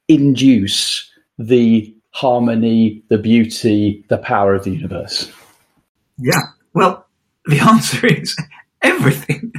induce 0.07 1.09
the 1.39 1.93
harmony, 2.17 3.03
the 3.09 3.17
beauty, 3.19 4.03
the 4.09 4.17
power 4.17 4.55
of 4.55 4.63
the 4.63 4.71
universe? 4.71 5.31
Yeah. 6.17 6.41
Well, 6.73 7.05
the 7.45 7.59
answer 7.59 8.07
is 8.21 8.35
everything. 8.81 9.53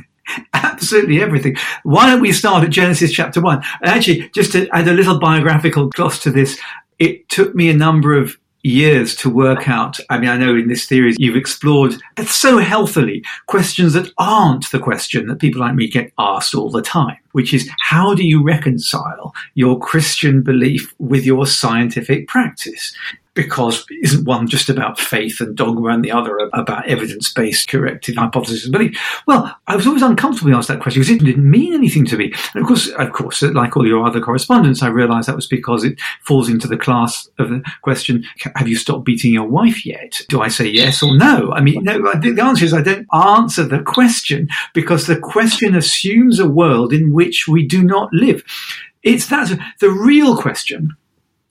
Absolutely 0.52 1.22
everything. 1.22 1.56
Why 1.84 2.10
don't 2.10 2.20
we 2.20 2.32
start 2.32 2.64
at 2.64 2.70
Genesis 2.70 3.12
chapter 3.12 3.40
one? 3.40 3.62
Actually, 3.84 4.28
just 4.34 4.50
to 4.52 4.68
add 4.70 4.88
a 4.88 4.92
little 4.92 5.20
biographical 5.20 5.86
gloss 5.86 6.20
to 6.24 6.32
this, 6.32 6.58
it 6.98 7.28
took 7.28 7.54
me 7.54 7.70
a 7.70 7.74
number 7.74 8.18
of 8.18 8.36
years 8.62 9.14
to 9.16 9.30
work 9.30 9.68
out. 9.68 9.98
I 10.10 10.18
mean, 10.18 10.28
I 10.28 10.36
know 10.36 10.54
in 10.54 10.68
this 10.68 10.86
series 10.86 11.16
you've 11.18 11.36
explored 11.36 11.94
so 12.26 12.58
healthily 12.58 13.24
questions 13.46 13.92
that 13.92 14.10
aren't 14.18 14.70
the 14.70 14.78
question 14.78 15.26
that 15.26 15.40
people 15.40 15.60
like 15.60 15.74
me 15.74 15.88
get 15.88 16.12
asked 16.18 16.54
all 16.54 16.70
the 16.70 16.82
time, 16.82 17.16
which 17.32 17.54
is 17.54 17.70
how 17.80 18.14
do 18.14 18.26
you 18.26 18.42
reconcile 18.42 19.34
your 19.54 19.78
Christian 19.78 20.42
belief 20.42 20.94
with 20.98 21.24
your 21.24 21.46
scientific 21.46 22.28
practice? 22.28 22.94
Because 23.38 23.86
isn't 24.02 24.24
one 24.24 24.48
just 24.48 24.68
about 24.68 24.98
faith 24.98 25.40
and 25.40 25.56
dogma 25.56 25.90
and 25.90 26.04
the 26.04 26.10
other 26.10 26.36
about 26.54 26.88
evidence-based 26.88 27.68
corrective 27.68 28.16
hypothesis 28.16 28.64
and 28.64 28.72
belief? 28.72 28.98
Well, 29.28 29.56
I 29.68 29.76
was 29.76 29.86
always 29.86 30.02
uncomfortable 30.02 30.56
asked 30.56 30.66
that 30.66 30.80
question 30.80 31.02
because 31.02 31.14
it 31.14 31.24
didn't 31.24 31.48
mean 31.48 31.72
anything 31.72 32.04
to 32.06 32.16
me. 32.16 32.32
And 32.52 32.62
of 32.62 32.66
course, 32.66 32.88
of 32.88 33.12
course, 33.12 33.42
like 33.42 33.76
all 33.76 33.86
your 33.86 34.04
other 34.04 34.20
correspondents, 34.20 34.82
I 34.82 34.88
realized 34.88 35.28
that 35.28 35.36
was 35.36 35.46
because 35.46 35.84
it 35.84 36.00
falls 36.24 36.48
into 36.48 36.66
the 36.66 36.76
class 36.76 37.28
of 37.38 37.50
the 37.50 37.62
question, 37.82 38.24
have 38.56 38.66
you 38.66 38.74
stopped 38.74 39.04
beating 39.04 39.32
your 39.32 39.46
wife 39.46 39.86
yet? 39.86 40.20
Do 40.28 40.40
I 40.40 40.48
say 40.48 40.66
yes 40.66 41.00
or 41.00 41.16
no? 41.16 41.52
I 41.52 41.60
mean, 41.60 41.84
no, 41.84 42.12
the 42.14 42.42
answer 42.42 42.64
is 42.64 42.74
I 42.74 42.82
don't 42.82 43.06
answer 43.14 43.64
the 43.64 43.82
question 43.82 44.48
because 44.74 45.06
the 45.06 45.20
question 45.20 45.76
assumes 45.76 46.40
a 46.40 46.48
world 46.48 46.92
in 46.92 47.12
which 47.12 47.46
we 47.46 47.64
do 47.64 47.84
not 47.84 48.12
live. 48.12 48.42
It's 49.04 49.26
that 49.26 49.56
the 49.78 49.90
real 49.90 50.36
question 50.36 50.96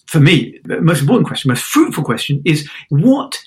for 0.07 0.19
me, 0.19 0.59
the 0.63 0.81
most 0.81 1.01
important 1.01 1.27
question, 1.27 1.49
most 1.49 1.63
fruitful 1.63 2.03
question 2.03 2.41
is 2.45 2.69
what 2.89 3.37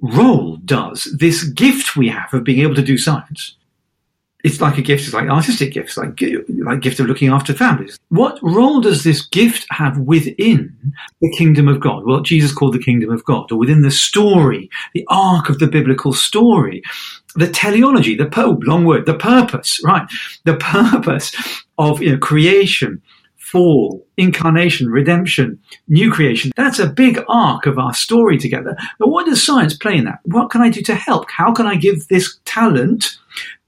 role 0.00 0.56
does 0.64 1.04
this 1.18 1.44
gift 1.44 1.96
we 1.96 2.08
have 2.08 2.32
of 2.32 2.44
being 2.44 2.60
able 2.60 2.74
to 2.74 2.82
do 2.82 2.98
science? 2.98 3.54
It's 4.44 4.60
like 4.60 4.78
a 4.78 4.82
gift, 4.82 5.04
it's 5.04 5.12
like 5.12 5.28
artistic 5.28 5.72
gifts, 5.72 5.96
like, 5.96 6.22
like 6.48 6.80
gift 6.80 7.00
of 7.00 7.06
looking 7.06 7.28
after 7.28 7.52
families. 7.52 7.98
What 8.08 8.38
role 8.40 8.80
does 8.80 9.02
this 9.02 9.26
gift 9.26 9.66
have 9.70 9.98
within 9.98 10.94
the 11.20 11.34
kingdom 11.36 11.66
of 11.66 11.80
God? 11.80 12.06
Well, 12.06 12.20
Jesus 12.20 12.54
called 12.54 12.74
the 12.74 12.82
kingdom 12.82 13.10
of 13.10 13.24
God, 13.24 13.50
or 13.50 13.58
within 13.58 13.82
the 13.82 13.90
story, 13.90 14.70
the 14.94 15.04
arc 15.08 15.48
of 15.48 15.58
the 15.58 15.66
biblical 15.66 16.12
story, 16.12 16.82
the 17.34 17.50
teleology, 17.50 18.14
the 18.14 18.26
pope, 18.26 18.62
long 18.62 18.84
word, 18.84 19.06
the 19.06 19.14
purpose, 19.14 19.80
right? 19.84 20.08
The 20.44 20.56
purpose 20.56 21.34
of 21.76 22.00
you 22.00 22.12
know, 22.12 22.18
creation, 22.18 23.02
fall, 23.50 24.06
incarnation, 24.16 24.88
redemption, 24.88 25.58
new 25.88 26.12
creation. 26.12 26.52
That's 26.56 26.78
a 26.78 26.88
big 26.88 27.18
arc 27.28 27.66
of 27.66 27.78
our 27.78 27.94
story 27.94 28.36
together. 28.36 28.76
But 28.98 29.08
what 29.08 29.26
does 29.26 29.44
science 29.44 29.74
play 29.74 29.96
in 29.96 30.04
that? 30.04 30.20
What 30.24 30.50
can 30.50 30.60
I 30.60 30.68
do 30.68 30.82
to 30.82 30.94
help? 30.94 31.30
How 31.30 31.52
can 31.52 31.66
I 31.66 31.76
give 31.76 32.08
this 32.08 32.38
talent 32.44 33.16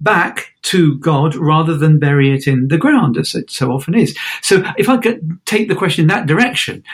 back 0.01 0.55
to 0.63 0.99
God 0.99 1.35
rather 1.35 1.77
than 1.77 1.99
bury 1.99 2.35
it 2.35 2.47
in 2.47 2.69
the 2.69 2.79
ground, 2.79 3.17
as 3.17 3.35
it 3.35 3.51
so 3.51 3.71
often 3.71 3.95
is? 3.95 4.17
So 4.43 4.63
if 4.77 4.89
I 4.89 4.99
could 4.99 5.39
take 5.47 5.69
the 5.69 5.75
question 5.75 6.03
in 6.03 6.09
that 6.09 6.27
direction, 6.27 6.85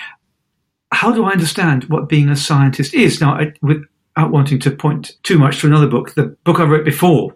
how 0.92 1.12
do 1.12 1.25
I 1.25 1.33
understand 1.33 1.85
what 1.85 2.09
being 2.09 2.29
a 2.29 2.37
scientist 2.37 2.94
is? 2.94 3.20
Now, 3.20 3.40
without 3.62 4.31
wanting 4.31 4.61
to 4.61 4.70
point 4.70 5.16
too 5.25 5.38
much 5.38 5.61
to 5.61 5.66
another 5.66 5.88
book, 5.88 6.14
the 6.14 6.37
book 6.44 6.61
I 6.61 6.64
wrote 6.64 6.85
before 6.85 7.35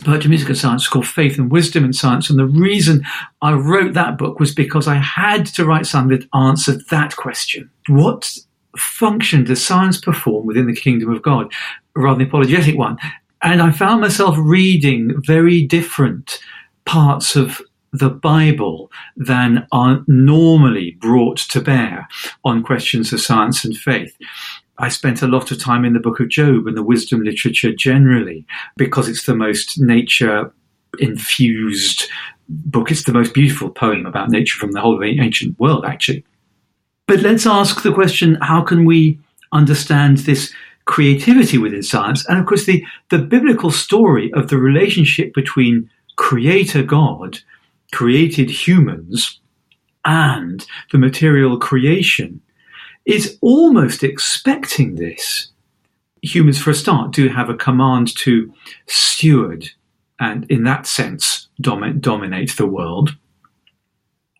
Virtual 0.00 0.30
Music 0.30 0.48
and 0.48 0.58
Science 0.58 0.88
called 0.88 1.06
Faith 1.06 1.38
and 1.38 1.50
Wisdom 1.50 1.84
in 1.84 1.92
Science. 1.92 2.30
And 2.30 2.38
the 2.38 2.46
reason 2.46 3.04
I 3.42 3.52
wrote 3.52 3.92
that 3.94 4.16
book 4.16 4.40
was 4.40 4.54
because 4.54 4.88
I 4.88 4.94
had 4.94 5.46
to 5.46 5.64
write 5.64 5.86
something 5.86 6.18
that 6.18 6.28
answered 6.34 6.82
that 6.90 7.16
question. 7.16 7.70
What 7.88 8.34
function 8.76 9.44
does 9.44 9.64
science 9.64 10.00
perform 10.00 10.46
within 10.46 10.66
the 10.66 10.74
kingdom 10.74 11.10
of 11.10 11.22
God 11.22 11.52
rather 11.94 12.18
than 12.18 12.24
the 12.24 12.28
apologetic 12.28 12.78
one? 12.78 12.96
And 13.42 13.60
I 13.60 13.72
found 13.72 14.00
myself 14.00 14.36
reading 14.38 15.20
very 15.22 15.66
different 15.66 16.40
parts 16.86 17.36
of 17.36 17.60
the 17.92 18.10
Bible 18.10 18.90
than 19.16 19.66
are 19.72 20.02
normally 20.06 20.96
brought 21.00 21.38
to 21.38 21.60
bear 21.60 22.08
on 22.44 22.62
questions 22.62 23.12
of 23.12 23.20
science 23.20 23.64
and 23.64 23.76
faith. 23.76 24.16
I 24.80 24.88
spent 24.88 25.20
a 25.20 25.28
lot 25.28 25.50
of 25.50 25.62
time 25.62 25.84
in 25.84 25.92
the 25.92 26.00
book 26.00 26.20
of 26.20 26.28
Job 26.28 26.66
and 26.66 26.76
the 26.76 26.82
wisdom 26.82 27.22
literature 27.22 27.72
generally 27.72 28.46
because 28.78 29.08
it's 29.08 29.26
the 29.26 29.34
most 29.34 29.78
nature 29.78 30.50
infused 30.98 32.08
book. 32.48 32.90
It's 32.90 33.04
the 33.04 33.12
most 33.12 33.34
beautiful 33.34 33.68
poem 33.68 34.06
about 34.06 34.30
nature 34.30 34.58
from 34.58 34.72
the 34.72 34.80
whole 34.80 34.94
of 34.94 35.02
the 35.02 35.20
ancient 35.20 35.60
world, 35.60 35.84
actually. 35.84 36.24
But 37.06 37.20
let's 37.20 37.44
ask 37.44 37.82
the 37.82 37.92
question 37.92 38.38
how 38.40 38.62
can 38.62 38.86
we 38.86 39.18
understand 39.52 40.18
this 40.18 40.52
creativity 40.86 41.58
within 41.58 41.82
science? 41.82 42.26
And 42.26 42.38
of 42.38 42.46
course, 42.46 42.64
the, 42.64 42.82
the 43.10 43.18
biblical 43.18 43.70
story 43.70 44.32
of 44.32 44.48
the 44.48 44.56
relationship 44.56 45.34
between 45.34 45.90
Creator 46.16 46.84
God, 46.84 47.38
created 47.92 48.48
humans, 48.48 49.40
and 50.06 50.66
the 50.90 50.98
material 50.98 51.58
creation 51.58 52.40
is 53.06 53.38
almost 53.40 54.04
expecting 54.04 54.96
this. 54.96 55.48
Humans, 56.22 56.60
for 56.60 56.70
a 56.70 56.74
start, 56.74 57.12
do 57.12 57.28
have 57.28 57.48
a 57.48 57.56
command 57.56 58.14
to 58.18 58.52
steward 58.86 59.70
and, 60.18 60.50
in 60.50 60.64
that 60.64 60.86
sense, 60.86 61.48
dom- 61.60 61.98
dominate 62.00 62.56
the 62.56 62.66
world. 62.66 63.16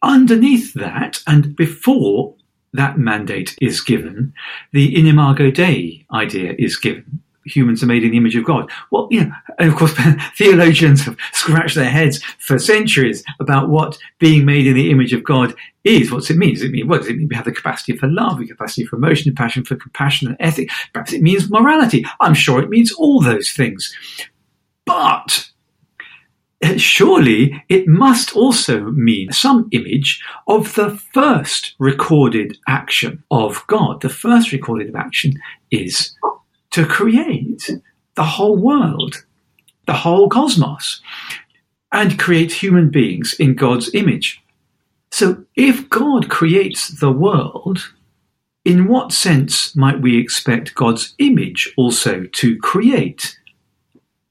Underneath 0.03 0.75
that, 0.75 1.23
and 1.27 1.57
before 1.57 2.35
that 2.73 2.99
mandate 2.99 3.57
is 3.61 3.81
given, 3.81 4.33
the 4.73 4.95
imago 5.09 5.51
Dei 5.51 6.07
idea 6.13 6.55
is 6.59 6.77
given 6.77 7.23
humans 7.45 7.83
are 7.83 7.87
made 7.87 8.05
in 8.05 8.11
the 8.11 8.17
image 8.17 8.37
of 8.37 8.45
God. 8.45 8.71
Well, 8.91 9.09
you 9.11 9.25
know, 9.25 9.33
and 9.59 9.71
of 9.71 9.77
course, 9.77 9.95
theologians 10.37 11.05
have 11.05 11.17
scratched 11.33 11.75
their 11.75 11.91
heads 11.91 12.23
for 12.39 12.59
centuries 12.59 13.25
about 13.41 13.69
what 13.69 13.99
being 14.19 14.45
made 14.45 14.67
in 14.67 14.75
the 14.75 14.91
image 14.91 15.13
of 15.13 15.25
God 15.25 15.55
is. 15.85 16.11
What's 16.11 16.31
it 16.31 16.37
mean? 16.37 16.55
Does 16.55 16.63
it 16.63 16.71
mean, 16.71 16.89
what 16.89 16.99
does 16.99 17.09
it 17.09 17.17
mean? 17.17 17.29
We 17.29 17.37
have 17.37 17.45
the 17.45 17.53
capacity 17.53 17.97
for 17.97 18.09
love, 18.09 18.39
the 18.39 18.47
capacity 18.47 18.85
for 18.85 18.97
emotion, 18.97 19.35
passion 19.35 19.65
for 19.65 19.77
compassion 19.77 20.29
and 20.29 20.37
ethic. 20.41 20.71
Perhaps 20.93 21.13
it 21.13 21.23
means 21.23 21.51
morality. 21.51 22.05
I'm 22.21 22.35
sure 22.35 22.63
it 22.63 22.71
means 22.71 22.93
all 22.93 23.21
those 23.21 23.51
things. 23.51 23.95
But 24.85 25.51
eh, 26.63 26.77
surely 26.77 27.65
it 27.69 27.89
must 27.89 28.37
also 28.37 28.81
mean 28.91 29.33
some 29.33 29.69
image 29.73 30.23
of 30.47 30.75
the 30.75 30.91
first 31.15 31.75
recorded 31.79 32.59
action 32.69 33.23
of 33.31 33.65
God. 33.67 34.03
The 34.03 34.09
first 34.09 34.53
recorded 34.53 34.95
action 34.95 35.41
is 35.71 36.15
to 36.73 36.87
create 36.87 37.71
the 38.15 38.25
whole 38.25 38.57
world, 38.57 39.25
the 39.87 39.93
whole 39.93 40.29
cosmos, 40.29 41.01
and 41.93 42.19
create 42.19 42.53
human 42.53 42.91
beings 42.91 43.35
in 43.35 43.55
God's 43.55 43.95
image. 43.95 44.43
So, 45.11 45.45
if 45.57 45.89
God 45.89 46.29
creates 46.29 46.89
the 47.01 47.11
world, 47.11 47.93
in 48.65 48.87
what 48.87 49.13
sense 49.13 49.75
might 49.75 50.01
we 50.01 50.19
expect 50.19 50.75
God's 50.75 51.15
image 51.19 51.73
also 51.77 52.25
to 52.25 52.59
create 52.59 53.37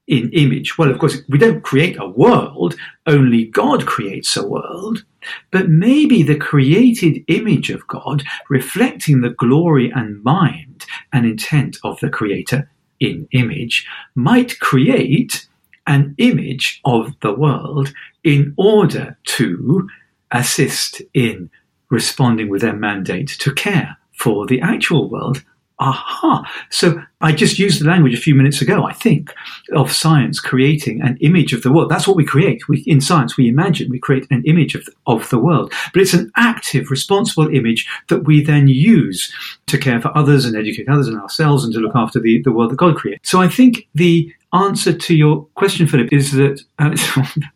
in 0.06 0.30
image? 0.32 0.78
Well, 0.78 0.90
of 0.90 0.98
course, 0.98 1.18
we 1.28 1.38
don't 1.38 1.62
create 1.62 1.96
a 1.98 2.08
world, 2.08 2.76
only 3.06 3.44
God 3.46 3.86
creates 3.86 4.36
a 4.36 4.46
world. 4.46 5.04
But 5.50 5.68
maybe 5.68 6.22
the 6.22 6.36
created 6.36 7.24
image 7.28 7.70
of 7.70 7.86
God, 7.86 8.22
reflecting 8.48 9.20
the 9.20 9.30
glory 9.30 9.90
and 9.90 10.22
mind 10.24 10.79
and 11.12 11.26
intent 11.26 11.76
of 11.84 11.98
the 12.00 12.10
Creator 12.10 12.70
in 13.00 13.26
image, 13.32 13.86
might 14.14 14.58
create 14.60 15.46
an 15.86 16.14
image 16.18 16.80
of 16.84 17.14
the 17.20 17.32
world 17.32 17.92
in 18.22 18.54
order 18.56 19.18
to 19.24 19.88
assist 20.30 21.02
in 21.14 21.50
responding 21.88 22.48
with 22.48 22.62
their 22.62 22.76
mandate 22.76 23.28
to 23.28 23.52
care 23.52 23.96
for 24.12 24.46
the 24.46 24.60
actual 24.60 25.08
world 25.08 25.42
aha. 25.80 26.48
So 26.70 27.02
I 27.22 27.32
just 27.32 27.58
used 27.58 27.80
the 27.80 27.88
language 27.88 28.14
a 28.14 28.20
few 28.20 28.34
minutes 28.34 28.60
ago, 28.60 28.84
I 28.84 28.92
think, 28.92 29.34
of 29.72 29.92
science 29.92 30.38
creating 30.38 31.00
an 31.00 31.16
image 31.20 31.52
of 31.52 31.62
the 31.62 31.72
world. 31.72 31.90
That's 31.90 32.06
what 32.06 32.16
we 32.16 32.24
create. 32.24 32.68
We, 32.68 32.80
in 32.86 33.00
science, 33.00 33.36
we 33.36 33.48
imagine, 33.48 33.90
we 33.90 33.98
create 33.98 34.26
an 34.30 34.44
image 34.44 34.74
of, 34.74 34.86
of 35.06 35.28
the 35.30 35.38
world. 35.38 35.72
But 35.92 36.02
it's 36.02 36.14
an 36.14 36.30
active, 36.36 36.90
responsible 36.90 37.48
image 37.48 37.88
that 38.08 38.24
we 38.24 38.44
then 38.44 38.68
use 38.68 39.34
to 39.66 39.78
care 39.78 40.00
for 40.00 40.16
others 40.16 40.44
and 40.44 40.56
educate 40.56 40.88
others 40.88 41.08
and 41.08 41.18
ourselves 41.18 41.64
and 41.64 41.72
to 41.74 41.80
look 41.80 41.96
after 41.96 42.20
the, 42.20 42.42
the 42.42 42.52
world 42.52 42.70
that 42.70 42.76
God 42.76 42.96
created. 42.96 43.20
So 43.24 43.40
I 43.40 43.48
think 43.48 43.88
the 43.94 44.32
answer 44.52 44.92
to 44.92 45.14
your 45.14 45.46
question, 45.54 45.86
Philip, 45.86 46.12
is 46.12 46.32
that, 46.32 46.62
uh, 46.78 46.94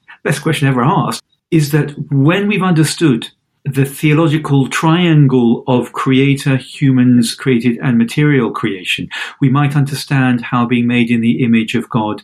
best 0.23 0.43
question 0.43 0.67
ever 0.67 0.83
asked, 0.83 1.23
is 1.51 1.71
that 1.73 1.91
when 2.11 2.49
we've 2.49 2.63
understood 2.63 3.29
the 3.65 3.85
theological 3.85 4.69
triangle 4.69 5.65
of 5.67 5.93
creator, 5.93 6.57
humans 6.57 7.35
created, 7.35 7.79
and 7.83 7.97
material 7.97 8.51
creation, 8.51 9.09
we 9.41 9.49
might 9.49 9.75
understand 9.75 10.43
how 10.43 10.67
being 10.67 10.87
made 10.87 11.11
in 11.11 11.23
the 11.23 11.43
image 11.43 11.75
of 11.75 11.89
God 11.89 12.23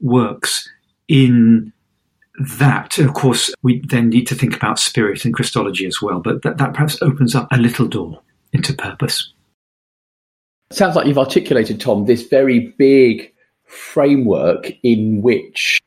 works 0.00 0.68
in 1.06 1.72
that. 2.58 2.98
Of 2.98 3.14
course, 3.14 3.54
we 3.62 3.80
then 3.86 4.08
need 4.08 4.26
to 4.28 4.34
think 4.34 4.56
about 4.56 4.80
spirit 4.80 5.24
and 5.24 5.32
Christology 5.32 5.86
as 5.86 6.02
well, 6.02 6.20
but 6.20 6.42
that, 6.42 6.58
that 6.58 6.74
perhaps 6.74 7.00
opens 7.02 7.34
up 7.34 7.46
a 7.52 7.56
little 7.56 7.86
door 7.86 8.20
into 8.52 8.72
purpose. 8.72 9.32
Sounds 10.72 10.96
like 10.96 11.06
you've 11.06 11.18
articulated, 11.18 11.80
Tom, 11.80 12.06
this 12.06 12.26
very 12.26 12.74
big 12.78 13.32
framework 13.64 14.72
in 14.82 15.22
which 15.22 15.80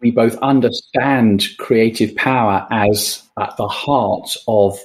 we 0.00 0.10
both 0.10 0.36
understand 0.38 1.46
creative 1.58 2.14
power 2.16 2.66
as 2.70 3.22
at 3.38 3.56
the 3.56 3.68
heart 3.68 4.36
of 4.48 4.78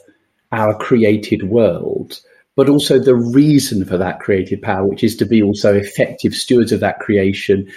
our 0.51 0.77
created 0.77 1.49
world, 1.49 2.19
but 2.55 2.69
also 2.69 2.99
the 2.99 3.15
reason 3.15 3.85
for 3.85 3.97
that 3.97 4.19
creative 4.19 4.61
power, 4.61 4.85
which 4.85 5.03
is 5.03 5.15
to 5.17 5.25
be 5.25 5.41
also 5.41 5.75
effective 5.75 6.33
stewards 6.33 6.71
of 6.71 6.79
that 6.79 6.99
creation. 6.99 7.71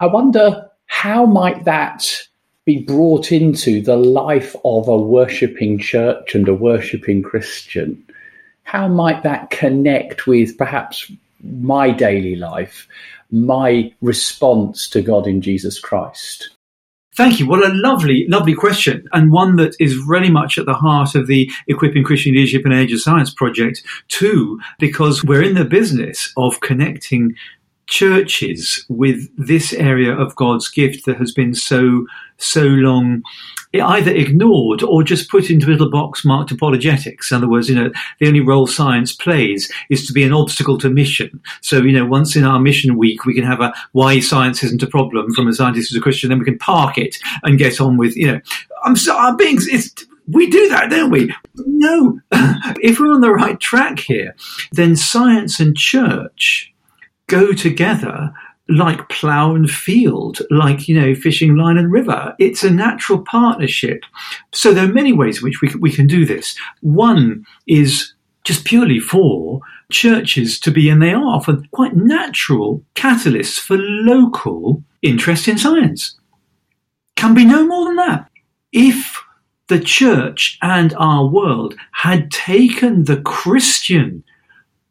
I 0.00 0.06
wonder 0.06 0.68
how 0.86 1.26
might 1.26 1.64
that 1.64 2.06
be 2.68 2.82
brought 2.82 3.32
into 3.32 3.80
the 3.80 3.96
life 3.96 4.54
of 4.62 4.88
a 4.88 4.98
worshipping 4.98 5.78
church 5.78 6.34
and 6.34 6.46
a 6.48 6.54
worshipping 6.54 7.22
Christian? 7.22 8.04
How 8.64 8.86
might 8.88 9.22
that 9.22 9.48
connect 9.48 10.26
with 10.26 10.58
perhaps 10.58 11.10
my 11.42 11.90
daily 11.90 12.36
life, 12.36 12.86
my 13.30 13.90
response 14.02 14.86
to 14.90 15.00
God 15.00 15.26
in 15.26 15.40
Jesus 15.40 15.80
Christ? 15.80 16.50
Thank 17.18 17.40
you. 17.40 17.48
What 17.48 17.68
a 17.68 17.74
lovely, 17.74 18.26
lovely 18.28 18.54
question, 18.54 19.08
and 19.12 19.32
one 19.32 19.56
that 19.56 19.74
is 19.80 19.96
really 20.06 20.30
much 20.30 20.56
at 20.56 20.66
the 20.66 20.74
heart 20.74 21.16
of 21.16 21.26
the 21.26 21.50
Equipping 21.66 22.04
Christian 22.04 22.32
Leadership 22.32 22.64
in 22.64 22.70
Age 22.70 22.92
of 22.92 23.00
Science 23.00 23.34
project, 23.34 23.82
too, 24.06 24.60
because 24.78 25.24
we're 25.24 25.42
in 25.42 25.56
the 25.56 25.64
business 25.64 26.32
of 26.36 26.60
connecting 26.60 27.34
churches 27.88 28.84
with 28.88 29.28
this 29.36 29.72
area 29.72 30.14
of 30.14 30.36
God's 30.36 30.68
gift 30.68 31.06
that 31.06 31.16
has 31.16 31.32
been 31.32 31.54
so, 31.54 32.06
so 32.36 32.62
long 32.62 33.22
either 33.74 34.10
ignored 34.10 34.82
or 34.82 35.02
just 35.02 35.30
put 35.30 35.50
into 35.50 35.66
a 35.66 35.72
little 35.72 35.90
box 35.90 36.24
marked 36.24 36.50
apologetics. 36.50 37.30
In 37.30 37.38
other 37.38 37.48
words, 37.48 37.68
you 37.68 37.74
know, 37.74 37.90
the 38.18 38.26
only 38.26 38.40
role 38.40 38.66
science 38.66 39.14
plays 39.14 39.70
is 39.90 40.06
to 40.06 40.12
be 40.12 40.22
an 40.22 40.32
obstacle 40.32 40.78
to 40.78 40.88
mission. 40.88 41.40
So, 41.60 41.82
you 41.82 41.92
know, 41.92 42.06
once 42.06 42.36
in 42.36 42.44
our 42.44 42.58
mission 42.58 42.96
week, 42.96 43.24
we 43.24 43.34
can 43.34 43.44
have 43.44 43.60
a 43.60 43.74
why 43.92 44.20
science 44.20 44.62
isn't 44.62 44.82
a 44.82 44.86
problem 44.86 45.32
from 45.34 45.48
a 45.48 45.52
scientist 45.52 45.90
who's 45.90 45.98
a 45.98 46.02
Christian, 46.02 46.30
then 46.30 46.38
we 46.38 46.44
can 46.44 46.58
park 46.58 46.96
it 46.96 47.16
and 47.42 47.58
get 47.58 47.80
on 47.80 47.96
with, 47.96 48.16
you 48.16 48.26
know, 48.26 48.40
I'm 48.84 48.96
so, 48.96 49.16
I'm 49.16 49.36
being, 49.36 49.58
it's, 49.60 50.06
we 50.26 50.48
do 50.48 50.68
that, 50.70 50.90
don't 50.90 51.10
we? 51.10 51.34
No. 51.56 52.20
if 52.80 53.00
we're 53.00 53.12
on 53.12 53.22
the 53.22 53.32
right 53.32 53.58
track 53.60 53.98
here, 53.98 54.34
then 54.72 54.96
science 54.96 55.58
and 55.60 55.76
church 55.76 56.72
go 57.28 57.52
together 57.52 58.32
like 58.68 59.08
plough 59.08 59.54
and 59.54 59.70
field, 59.70 60.40
like, 60.50 60.88
you 60.88 61.00
know, 61.00 61.14
fishing 61.14 61.56
line 61.56 61.78
and 61.78 61.90
river. 61.90 62.34
It's 62.38 62.62
a 62.62 62.70
natural 62.70 63.20
partnership. 63.20 64.04
So 64.52 64.74
there 64.74 64.84
are 64.84 64.92
many 64.92 65.12
ways 65.12 65.38
in 65.38 65.44
which 65.44 65.62
we, 65.62 65.72
we 65.80 65.90
can 65.90 66.06
do 66.06 66.26
this. 66.26 66.54
One 66.82 67.46
is 67.66 68.12
just 68.44 68.66
purely 68.66 69.00
for 69.00 69.60
churches 69.90 70.60
to 70.60 70.70
be, 70.70 70.90
and 70.90 71.00
they 71.00 71.12
are 71.12 71.24
often 71.24 71.66
quite 71.72 71.96
natural 71.96 72.82
catalysts 72.94 73.58
for 73.58 73.78
local 73.78 74.82
interest 75.00 75.48
in 75.48 75.56
science. 75.56 76.18
Can 77.16 77.34
be 77.34 77.44
no 77.44 77.66
more 77.66 77.86
than 77.86 77.96
that. 77.96 78.30
If 78.72 79.22
the 79.68 79.80
church 79.80 80.58
and 80.60 80.94
our 80.98 81.26
world 81.26 81.74
had 81.92 82.30
taken 82.30 83.04
the 83.04 83.20
Christian 83.22 84.24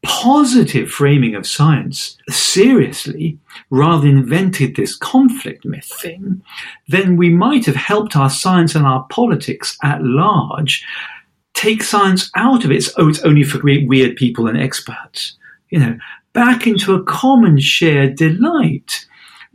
positive 0.08 0.89
framing 0.89 1.36
of 1.36 1.46
science 1.46 2.17
seriously 2.30 3.38
rather 3.70 4.08
than 4.08 4.17
invented 4.17 4.76
this 4.76 4.96
conflict 4.96 5.65
myth 5.65 5.91
thing, 6.02 6.41
then 6.88 7.17
we 7.17 7.30
might 7.30 7.65
have 7.65 7.76
helped 7.76 8.15
our 8.15 8.30
science 8.30 8.74
and 8.74 8.86
our 8.86 9.06
politics 9.10 9.78
at 9.84 10.04
large 10.04 10.84
take 11.54 11.84
science 11.84 12.32
out 12.36 12.63
of 12.63 12.72
its, 12.72 12.89
oh, 12.98 13.10
it's 13.10 13.22
only 13.24 13.43
for 13.43 13.60
weird 13.63 14.15
people 14.15 14.48
and 14.48 14.60
experts, 14.60 15.36
you 15.70 15.80
know, 15.80 15.98
back 16.34 16.67
into 16.67 16.93
a 16.93 17.04
common 17.04 17.60
shared 17.60 18.15
delight 18.15 19.06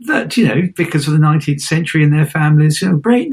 that, 0.01 0.35
you 0.35 0.47
know, 0.47 0.63
because 0.75 1.07
of 1.07 1.13
the 1.13 1.19
19th 1.19 1.61
century 1.61 2.03
and 2.03 2.13
their 2.13 2.25
families, 2.25 2.81
you 2.81 2.89
know, 2.89 2.97
great 2.97 3.29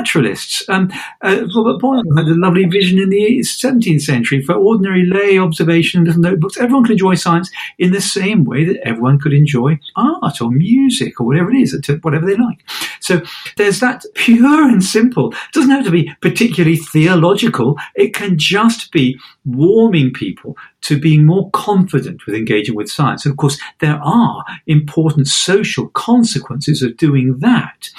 naturalists. 0.00 0.66
Um, 0.68 0.90
uh, 1.22 1.46
Robert 1.54 1.78
Boyle 1.78 2.02
had 2.16 2.26
a 2.26 2.34
lovely 2.34 2.64
vision 2.64 2.98
in 2.98 3.10
the 3.10 3.40
17th 3.40 4.00
century 4.00 4.42
for 4.42 4.54
ordinary 4.54 5.04
lay 5.06 5.38
observation, 5.38 6.04
little 6.04 6.22
notebooks. 6.22 6.56
Everyone 6.56 6.84
could 6.84 6.92
enjoy 6.92 7.14
science 7.14 7.50
in 7.78 7.92
the 7.92 8.00
same 8.00 8.44
way 8.44 8.64
that 8.64 8.80
everyone 8.86 9.18
could 9.18 9.34
enjoy 9.34 9.78
art 9.96 10.40
or 10.40 10.50
music 10.50 11.20
or 11.20 11.26
whatever 11.26 11.50
it 11.50 11.60
is, 11.60 11.78
whatever 12.02 12.26
they 12.26 12.36
like. 12.36 12.64
So 13.00 13.20
there's 13.56 13.80
that 13.80 14.04
pure 14.14 14.68
and 14.68 14.82
simple. 14.82 15.32
It 15.32 15.52
doesn't 15.52 15.70
have 15.70 15.84
to 15.84 15.90
be 15.90 16.10
particularly 16.22 16.76
theological. 16.76 17.76
It 17.94 18.14
can 18.14 18.38
just 18.38 18.92
be 18.92 19.18
warming 19.44 20.12
people 20.12 20.56
to 20.82 20.98
being 20.98 21.26
more 21.26 21.50
confident 21.50 22.24
with 22.26 22.34
engaging 22.34 22.74
with 22.74 22.90
science. 22.90 23.24
And 23.24 23.32
of 23.32 23.36
course, 23.36 23.58
there 23.80 24.00
are 24.02 24.44
important 24.66 25.28
social 25.28 25.88
consequences 25.88 26.82
of 26.82 26.96
doing 26.96 27.38
that 27.40 27.90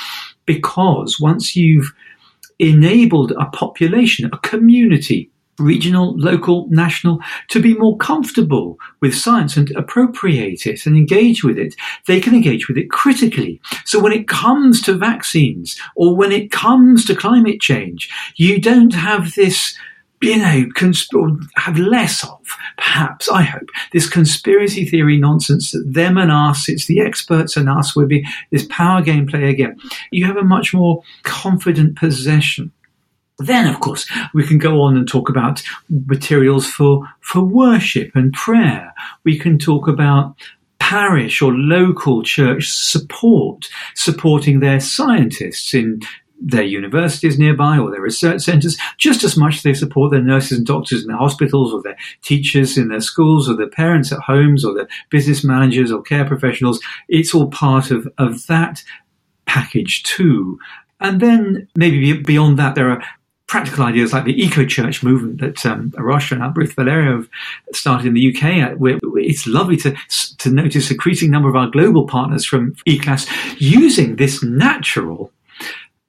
because 0.45 1.19
once 1.19 1.55
you've 1.55 1.91
enabled 2.59 3.31
a 3.33 3.45
population, 3.45 4.29
a 4.31 4.37
community, 4.39 5.29
regional, 5.59 6.17
local, 6.17 6.67
national, 6.69 7.19
to 7.49 7.61
be 7.61 7.73
more 7.75 7.97
comfortable 7.97 8.77
with 8.99 9.15
science 9.15 9.57
and 9.57 9.71
appropriate 9.71 10.65
it 10.65 10.85
and 10.85 10.95
engage 10.95 11.43
with 11.43 11.57
it, 11.57 11.75
they 12.07 12.19
can 12.19 12.33
engage 12.33 12.67
with 12.67 12.77
it 12.77 12.89
critically. 12.89 13.61
So 13.85 13.99
when 13.99 14.13
it 14.13 14.27
comes 14.27 14.81
to 14.83 14.93
vaccines 14.93 15.79
or 15.95 16.15
when 16.15 16.31
it 16.31 16.51
comes 16.51 17.05
to 17.05 17.15
climate 17.15 17.61
change, 17.61 18.09
you 18.35 18.59
don't 18.59 18.93
have 18.93 19.35
this 19.35 19.77
you 20.21 20.37
know, 20.37 20.65
consp- 20.75 21.47
have 21.55 21.77
less 21.77 22.23
of, 22.23 22.39
perhaps, 22.77 23.29
I 23.29 23.41
hope, 23.41 23.69
this 23.91 24.07
conspiracy 24.07 24.85
theory 24.85 25.17
nonsense 25.17 25.71
that 25.71 25.93
them 25.93 26.17
and 26.17 26.31
us, 26.31 26.69
it's 26.69 26.85
the 26.85 27.01
experts 27.01 27.57
and 27.57 27.67
us, 27.69 27.95
we'll 27.95 28.07
be 28.07 28.25
this 28.51 28.65
power 28.69 29.01
game 29.01 29.25
play 29.25 29.49
again. 29.49 29.77
You 30.11 30.25
have 30.25 30.37
a 30.37 30.43
much 30.43 30.73
more 30.73 31.03
confident 31.23 31.97
possession. 31.97 32.71
Then, 33.39 33.67
of 33.67 33.79
course, 33.79 34.07
we 34.33 34.45
can 34.45 34.59
go 34.59 34.81
on 34.81 34.95
and 34.95 35.07
talk 35.07 35.27
about 35.27 35.63
materials 35.89 36.67
for, 36.67 37.07
for 37.21 37.41
worship 37.41 38.11
and 38.13 38.31
prayer. 38.33 38.93
We 39.23 39.39
can 39.39 39.57
talk 39.57 39.87
about 39.87 40.35
parish 40.77 41.41
or 41.41 41.53
local 41.53 42.21
church 42.21 42.69
support, 42.69 43.67
supporting 43.95 44.59
their 44.59 44.79
scientists 44.79 45.73
in 45.73 46.01
their 46.41 46.63
universities 46.63 47.37
nearby 47.37 47.77
or 47.77 47.91
their 47.91 48.01
research 48.01 48.41
centres, 48.41 48.77
just 48.97 49.23
as 49.23 49.37
much 49.37 49.61
they 49.61 49.73
support 49.73 50.11
their 50.11 50.23
nurses 50.23 50.57
and 50.57 50.67
doctors 50.67 51.01
in 51.01 51.07
their 51.07 51.17
hospitals 51.17 51.73
or 51.73 51.81
their 51.81 51.97
teachers 52.23 52.77
in 52.77 52.89
their 52.89 52.99
schools 52.99 53.49
or 53.49 53.55
their 53.55 53.69
parents 53.69 54.11
at 54.11 54.19
homes 54.19 54.65
or 54.65 54.73
their 54.73 54.87
business 55.09 55.43
managers 55.43 55.91
or 55.91 56.01
care 56.01 56.25
professionals. 56.25 56.79
It's 57.07 57.33
all 57.33 57.49
part 57.49 57.91
of, 57.91 58.07
of 58.17 58.47
that 58.47 58.83
package 59.45 60.03
too. 60.03 60.59
And 60.99 61.19
then 61.19 61.67
maybe 61.75 62.13
beyond 62.13 62.57
that, 62.59 62.75
there 62.75 62.89
are 62.89 63.03
practical 63.47 63.83
ideas 63.83 64.13
like 64.13 64.23
the 64.23 64.41
eco 64.41 64.65
church 64.65 65.03
movement 65.03 65.41
that 65.41 65.65
um, 65.65 65.93
A 65.97 66.03
Rocha 66.03 66.35
and 66.35 66.55
Ruth 66.55 66.73
Valerio 66.73 67.17
have 67.17 67.29
started 67.73 68.07
in 68.07 68.13
the 68.13 68.33
UK. 68.33 68.79
Where 68.79 68.97
it's 69.15 69.45
lovely 69.45 69.75
to 69.77 69.93
to 70.37 70.49
notice 70.49 70.89
a 70.89 70.93
increasing 70.93 71.29
number 71.29 71.49
of 71.49 71.55
our 71.57 71.69
global 71.69 72.07
partners 72.07 72.45
from 72.45 72.75
ECLAS 72.87 73.27
using 73.59 74.15
this 74.15 74.41
natural 74.41 75.33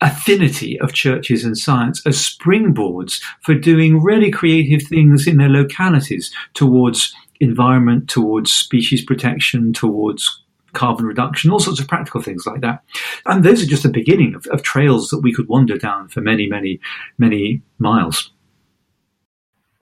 affinity 0.02 0.78
of 0.80 0.92
churches 0.92 1.44
and 1.44 1.56
science 1.56 2.04
as 2.06 2.16
springboards 2.16 3.22
for 3.40 3.54
doing 3.54 4.02
really 4.02 4.30
creative 4.30 4.82
things 4.86 5.26
in 5.26 5.36
their 5.36 5.48
localities 5.48 6.34
towards 6.54 7.14
environment, 7.40 8.08
towards 8.08 8.52
species 8.52 9.04
protection, 9.04 9.72
towards 9.72 10.42
carbon 10.72 11.06
reduction, 11.06 11.50
all 11.50 11.60
sorts 11.60 11.80
of 11.80 11.86
practical 11.86 12.20
things 12.20 12.46
like 12.46 12.60
that. 12.62 12.82
And 13.26 13.44
those 13.44 13.62
are 13.62 13.66
just 13.66 13.82
the 13.84 13.90
beginning 13.90 14.34
of, 14.34 14.46
of 14.46 14.62
trails 14.62 15.10
that 15.10 15.20
we 15.20 15.32
could 15.32 15.48
wander 15.48 15.78
down 15.78 16.08
for 16.08 16.20
many, 16.20 16.46
many, 16.48 16.80
many 17.18 17.62
miles. 17.78 18.30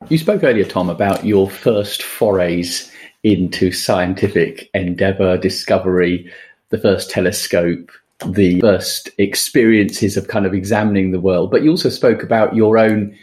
You 0.09 0.19
spoke 0.19 0.43
earlier, 0.43 0.65
Tom, 0.65 0.91
about 0.91 1.25
your 1.25 1.49
first 1.49 2.03
forays 2.03 2.91
into 3.23 3.71
scientific 3.71 4.69
endeavour, 4.75 5.37
discovery, 5.37 6.31
the 6.71 6.79
first 6.79 7.11
telescope, 7.11 7.91
the 8.27 8.61
first 8.61 9.11
experiences 9.19 10.17
of 10.17 10.29
kind 10.29 10.47
of 10.47 10.55
examining 10.55 11.11
the 11.11 11.21
world, 11.21 11.51
but 11.51 11.63
you 11.63 11.71
also 11.71 11.89
spoke 11.89 12.23
about 12.23 12.55
your 12.55 12.79
own 12.79 13.17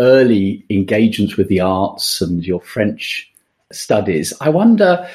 early 0.00 0.64
engagements 0.70 1.36
with 1.36 1.48
the 1.48 1.60
arts 1.60 2.20
and 2.20 2.46
your 2.46 2.60
French 2.60 3.32
studies. 3.72 4.32
I 4.40 4.50
wonder, 4.50 5.08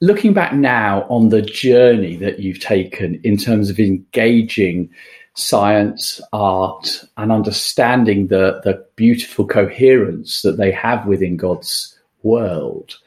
looking 0.00 0.32
back 0.32 0.52
now 0.54 1.06
on 1.08 1.30
the 1.30 1.42
journey 1.42 2.16
that 2.16 2.40
you've 2.40 2.60
taken 2.60 3.20
in 3.24 3.36
terms 3.36 3.70
of 3.70 3.80
engaging 3.80 4.90
science, 5.34 6.20
art, 6.32 7.04
and 7.16 7.30
understanding 7.30 8.28
the, 8.28 8.60
the 8.64 8.84
beautiful 8.96 9.46
coherence 9.46 10.42
that 10.42 10.56
they 10.56 10.70
have 10.70 11.06
within 11.06 11.36
God's 11.36 11.98
world. 12.22 12.98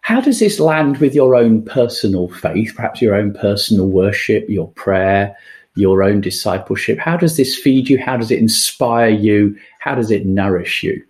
How 0.00 0.20
does 0.20 0.40
this 0.40 0.58
land 0.58 0.98
with 0.98 1.14
your 1.14 1.34
own 1.34 1.64
personal 1.64 2.28
faith, 2.28 2.72
perhaps 2.74 3.02
your 3.02 3.14
own 3.14 3.34
personal 3.34 3.88
worship, 3.88 4.48
your 4.48 4.68
prayer, 4.72 5.36
your 5.74 6.02
own 6.02 6.20
discipleship? 6.20 6.98
How 6.98 7.16
does 7.16 7.36
this 7.36 7.56
feed 7.56 7.88
you? 7.88 7.98
How 7.98 8.16
does 8.16 8.30
it 8.30 8.38
inspire 8.38 9.10
you? 9.10 9.56
How 9.80 9.94
does 9.94 10.10
it 10.10 10.26
nourish 10.26 10.82
you? 10.82 11.04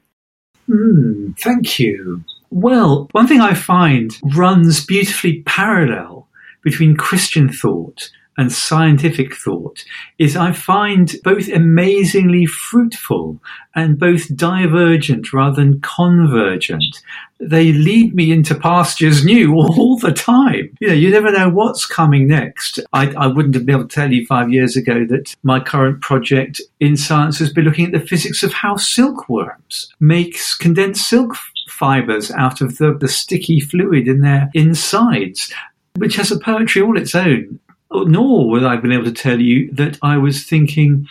Mm, 0.68 1.38
thank 1.38 1.78
you. 1.78 2.22
Well, 2.50 3.08
one 3.12 3.26
thing 3.26 3.40
I 3.40 3.54
find 3.54 4.10
runs 4.34 4.84
beautifully 4.84 5.42
parallel 5.42 6.28
between 6.62 6.96
Christian 6.96 7.50
thought 7.50 8.10
and 8.38 8.52
scientific 8.52 9.34
thought 9.34 9.84
is 10.18 10.36
I 10.36 10.52
find 10.52 11.14
both 11.24 11.48
amazingly 11.48 12.46
fruitful 12.46 13.40
and 13.74 13.98
both 13.98 14.34
divergent 14.34 15.32
rather 15.32 15.56
than 15.56 15.80
convergent. 15.80 17.02
They 17.40 17.72
lead 17.72 18.14
me 18.14 18.30
into 18.30 18.54
pastures 18.54 19.24
new 19.24 19.54
all 19.56 19.98
the 19.98 20.12
time. 20.12 20.70
You 20.80 20.88
know, 20.88 20.94
you 20.94 21.10
never 21.10 21.32
know 21.32 21.50
what's 21.50 21.84
coming 21.84 22.28
next. 22.28 22.78
I, 22.92 23.08
I 23.14 23.26
wouldn't 23.26 23.56
have 23.56 23.66
been 23.66 23.74
able 23.74 23.88
to 23.88 23.94
tell 23.94 24.12
you 24.12 24.24
five 24.26 24.50
years 24.50 24.76
ago 24.76 25.04
that 25.08 25.34
my 25.42 25.58
current 25.58 26.00
project 26.00 26.62
in 26.78 26.96
science 26.96 27.40
has 27.40 27.52
been 27.52 27.64
looking 27.64 27.86
at 27.86 27.92
the 27.92 28.06
physics 28.06 28.44
of 28.44 28.52
how 28.52 28.76
silkworms 28.76 29.92
makes 29.98 30.56
condensed 30.56 31.08
silk 31.08 31.34
fibers 31.68 32.30
out 32.30 32.60
of 32.60 32.78
the, 32.78 32.94
the 32.94 33.08
sticky 33.08 33.60
fluid 33.60 34.06
in 34.06 34.20
their 34.20 34.48
insides 34.54 35.52
which 35.96 36.16
has 36.16 36.30
a 36.30 36.38
poetry 36.38 36.80
all 36.80 36.96
its 36.96 37.14
own 37.14 37.60
Oh, 37.90 38.02
nor 38.02 38.48
would 38.50 38.64
I 38.64 38.72
have 38.72 38.82
been 38.82 38.92
able 38.92 39.04
to 39.04 39.12
tell 39.12 39.40
you 39.40 39.70
that 39.72 39.98
I 40.02 40.18
was 40.18 40.44
thinking 40.44 41.06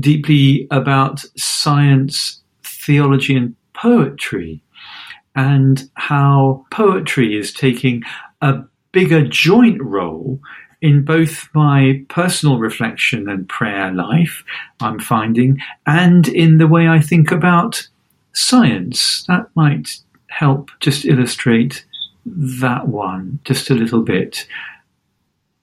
deeply 0.00 0.66
about 0.70 1.24
science, 1.36 2.40
theology, 2.64 3.36
and 3.36 3.54
poetry, 3.74 4.60
and 5.36 5.88
how 5.94 6.66
poetry 6.70 7.36
is 7.38 7.52
taking 7.52 8.02
a 8.40 8.62
bigger 8.92 9.26
joint 9.26 9.80
role 9.82 10.40
in 10.80 11.04
both 11.04 11.48
my 11.54 12.04
personal 12.08 12.58
reflection 12.58 13.28
and 13.28 13.48
prayer 13.48 13.90
life, 13.92 14.44
I'm 14.80 14.98
finding, 14.98 15.58
and 15.86 16.28
in 16.28 16.58
the 16.58 16.66
way 16.66 16.88
I 16.88 17.00
think 17.00 17.32
about 17.32 17.88
science. 18.32 19.24
That 19.26 19.46
might 19.54 19.96
help 20.28 20.70
just 20.80 21.04
illustrate 21.04 21.84
that 22.26 22.88
one 22.88 23.38
just 23.44 23.70
a 23.70 23.74
little 23.74 24.02
bit. 24.02 24.46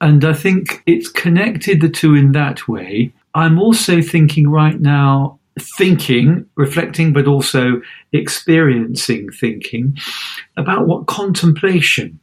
And 0.01 0.25
I 0.25 0.33
think 0.33 0.81
it's 0.87 1.07
connected 1.07 1.79
the 1.79 1.89
two 1.89 2.15
in 2.15 2.31
that 2.31 2.67
way. 2.67 3.13
I'm 3.35 3.59
also 3.59 4.01
thinking 4.01 4.49
right 4.49 4.79
now, 4.81 5.39
thinking, 5.59 6.45
reflecting, 6.55 7.13
but 7.13 7.27
also 7.27 7.81
experiencing 8.11 9.29
thinking 9.31 9.97
about 10.57 10.87
what 10.87 11.05
contemplation 11.05 12.19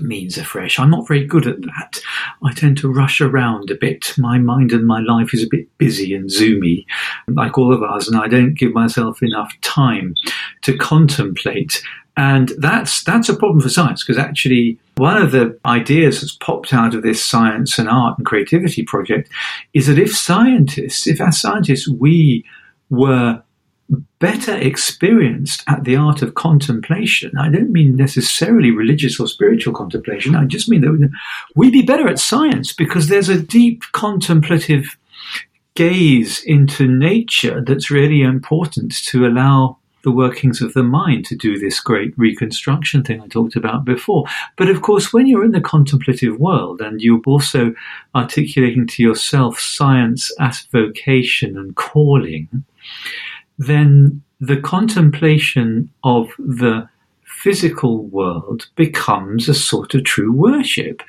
means 0.00 0.38
afresh. 0.38 0.78
I'm 0.78 0.90
not 0.90 1.06
very 1.06 1.24
good 1.24 1.46
at 1.46 1.60
that. 1.62 2.00
I 2.42 2.52
tend 2.52 2.78
to 2.78 2.92
rush 2.92 3.20
around 3.20 3.70
a 3.70 3.76
bit. 3.76 4.14
My 4.16 4.38
mind 4.38 4.72
and 4.72 4.86
my 4.86 5.00
life 5.00 5.34
is 5.34 5.42
a 5.42 5.48
bit 5.48 5.66
busy 5.78 6.14
and 6.14 6.30
zoomy, 6.30 6.84
like 7.28 7.58
all 7.58 7.72
of 7.72 7.82
us, 7.82 8.08
and 8.08 8.16
I 8.16 8.28
don't 8.28 8.54
give 8.54 8.72
myself 8.72 9.22
enough 9.22 9.52
time 9.62 10.14
to 10.62 10.76
contemplate. 10.76 11.82
And 12.16 12.52
that's 12.58 13.02
that's 13.02 13.28
a 13.28 13.36
problem 13.36 13.60
for 13.60 13.68
science 13.68 14.04
because 14.04 14.18
actually 14.18 14.78
one 14.96 15.20
of 15.20 15.32
the 15.32 15.58
ideas 15.64 16.20
that's 16.20 16.36
popped 16.36 16.72
out 16.72 16.94
of 16.94 17.02
this 17.02 17.24
science 17.24 17.78
and 17.78 17.88
art 17.88 18.18
and 18.18 18.26
creativity 18.26 18.84
project 18.84 19.28
is 19.72 19.86
that 19.86 19.98
if 19.98 20.16
scientists, 20.16 21.06
if 21.06 21.20
as 21.20 21.40
scientists 21.40 21.88
we 21.88 22.44
were 22.90 23.42
better 24.18 24.56
experienced 24.56 25.62
at 25.66 25.84
the 25.84 25.96
art 25.96 26.22
of 26.22 26.34
contemplation. 26.34 27.36
I 27.38 27.50
don't 27.50 27.70
mean 27.70 27.96
necessarily 27.96 28.70
religious 28.70 29.20
or 29.20 29.28
spiritual 29.28 29.74
contemplation. 29.74 30.34
I 30.34 30.46
just 30.46 30.68
mean 30.68 30.80
that 30.80 31.10
we'd 31.54 31.72
be 31.72 31.82
better 31.82 32.08
at 32.08 32.18
science 32.18 32.72
because 32.72 33.08
there's 33.08 33.28
a 33.28 33.40
deep 33.40 33.82
contemplative 33.92 34.96
gaze 35.74 36.42
into 36.44 36.86
nature 36.86 37.60
that's 37.60 37.90
really 37.90 38.22
important 38.22 38.92
to 39.06 39.26
allow 39.26 39.78
the 40.04 40.12
workings 40.12 40.60
of 40.62 40.72
the 40.74 40.82
mind 40.82 41.26
to 41.26 41.36
do 41.36 41.58
this 41.58 41.80
great 41.80 42.16
reconstruction 42.16 43.02
thing 43.02 43.20
I 43.20 43.26
talked 43.26 43.56
about 43.56 43.84
before. 43.84 44.24
But 44.56 44.68
of 44.68 44.82
course, 44.82 45.12
when 45.12 45.26
you're 45.26 45.44
in 45.44 45.52
the 45.52 45.60
contemplative 45.60 46.38
world 46.38 46.80
and 46.80 47.00
you're 47.00 47.22
also 47.26 47.74
articulating 48.14 48.86
to 48.88 49.02
yourself 49.02 49.58
science 49.58 50.30
as 50.38 50.62
vocation 50.70 51.56
and 51.56 51.74
calling, 51.74 52.64
then 53.58 54.22
the 54.40 54.60
contemplation 54.60 55.90
of 56.04 56.28
the 56.38 56.88
physical 57.24 58.04
world 58.04 58.68
becomes 58.76 59.48
a 59.48 59.54
sort 59.54 59.94
of 59.94 60.04
true 60.04 60.32
worship. 60.32 61.02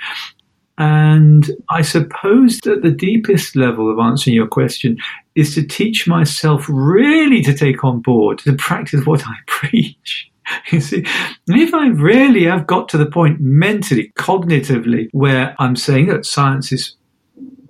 And 0.77 1.49
I 1.69 1.81
suppose 1.81 2.59
that 2.61 2.81
the 2.81 2.91
deepest 2.91 3.55
level 3.55 3.91
of 3.91 3.99
answering 3.99 4.35
your 4.35 4.47
question 4.47 4.97
is 5.35 5.55
to 5.55 5.63
teach 5.63 6.05
myself 6.05 6.65
really 6.67 7.41
to 7.43 7.53
take 7.53 7.83
on 7.83 8.01
board, 8.01 8.39
to 8.39 8.53
practice 8.53 9.05
what 9.05 9.25
I 9.25 9.35
preach. 9.47 10.29
You 10.71 10.79
see, 10.79 11.03
if 11.47 11.73
I 11.73 11.87
really 11.87 12.43
have 12.43 12.67
got 12.67 12.89
to 12.89 12.97
the 12.97 13.07
point 13.07 13.39
mentally, 13.39 14.11
cognitively, 14.15 15.07
where 15.11 15.55
I'm 15.59 15.75
saying 15.75 16.07
that 16.07 16.25
science 16.25 16.71
is 16.71 16.95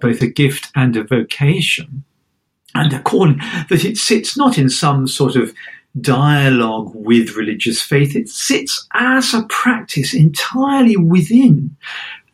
both 0.01 0.21
a 0.21 0.27
gift 0.27 0.71
and 0.75 0.97
a 0.97 1.03
vocation, 1.03 2.03
and 2.73 2.91
a 2.91 3.01
calling, 3.01 3.39
that 3.69 3.85
it 3.85 3.97
sits 3.97 4.35
not 4.35 4.57
in 4.57 4.69
some 4.69 5.07
sort 5.07 5.37
of 5.37 5.53
dialogue 6.01 6.91
with 6.93 7.35
religious 7.35 7.81
faith, 7.81 8.15
it 8.15 8.27
sits 8.27 8.85
as 8.93 9.33
a 9.33 9.43
practice 9.43 10.13
entirely 10.13 10.97
within 10.97 11.75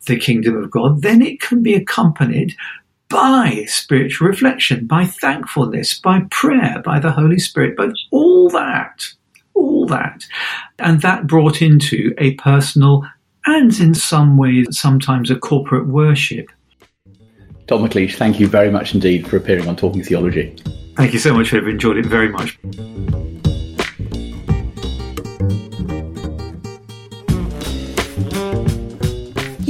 the 0.06 0.18
kingdom 0.18 0.56
of 0.56 0.70
God, 0.70 1.02
then 1.02 1.22
it 1.22 1.40
can 1.40 1.62
be 1.62 1.74
accompanied 1.74 2.54
by 3.08 3.64
spiritual 3.66 4.28
reflection, 4.28 4.86
by 4.86 5.04
thankfulness, 5.04 5.98
by 6.00 6.22
prayer, 6.30 6.80
by 6.84 6.98
the 6.98 7.12
Holy 7.12 7.38
Spirit, 7.38 7.74
but 7.76 7.92
all 8.10 8.48
that, 8.50 9.06
all 9.54 9.86
that. 9.86 10.24
And 10.78 11.02
that 11.02 11.26
brought 11.26 11.60
into 11.60 12.14
a 12.18 12.34
personal 12.34 13.06
and 13.44 13.78
in 13.80 13.94
some 13.94 14.36
ways, 14.36 14.78
sometimes 14.78 15.30
a 15.30 15.36
corporate 15.36 15.88
worship 15.88 16.48
Tom 17.66 17.88
McLeish, 17.88 18.16
thank 18.16 18.40
you 18.40 18.48
very 18.48 18.70
much 18.70 18.94
indeed 18.94 19.26
for 19.26 19.36
appearing 19.36 19.68
on 19.68 19.76
Talking 19.76 20.02
Theology. 20.02 20.54
Thank 20.96 21.12
you 21.12 21.18
so 21.18 21.32
much, 21.32 21.54
I've 21.54 21.66
enjoyed 21.66 21.96
it 21.96 22.06
very 22.06 22.28
much. 22.28 22.58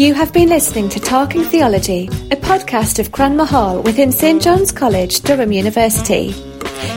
You 0.02 0.14
have 0.14 0.32
been 0.32 0.48
listening 0.48 0.88
to 0.88 0.98
Talking 0.98 1.44
Theology, 1.44 2.08
a 2.32 2.36
podcast 2.36 2.98
of 2.98 3.12
Cranmer 3.12 3.44
Hall 3.44 3.80
within 3.80 4.10
St 4.10 4.42
John's 4.42 4.72
College, 4.72 5.20
Durham 5.20 5.52
University. 5.52 6.32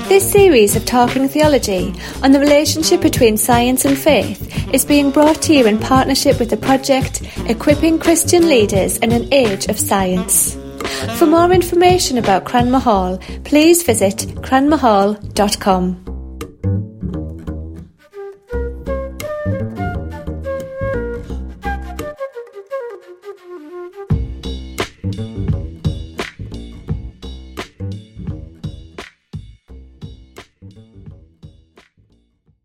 This 0.08 0.32
series 0.32 0.76
of 0.76 0.86
Talking 0.86 1.28
Theology 1.28 1.94
on 2.24 2.32
the 2.32 2.40
relationship 2.40 3.02
between 3.02 3.38
science 3.38 3.86
and 3.86 3.96
faith 3.96 4.74
is 4.74 4.86
being 4.86 5.12
brought 5.12 5.40
to 5.44 5.54
you 5.54 5.68
in 5.68 5.78
partnership 5.78 6.40
with 6.40 6.50
the 6.50 6.58
project 6.58 7.22
Equipping 7.48 8.00
Christian 8.00 8.50
Leaders 8.50 8.98
in 8.98 9.12
an 9.12 9.32
Age 9.32 9.68
of 9.68 9.78
Science. 9.78 10.56
For 11.20 11.28
more 11.28 11.52
information 11.52 12.18
about 12.18 12.46
Cranmer 12.46 12.80
Hall, 12.80 13.20
please 13.44 13.84
visit 13.84 14.18
cranmerhall.com. 14.42 16.15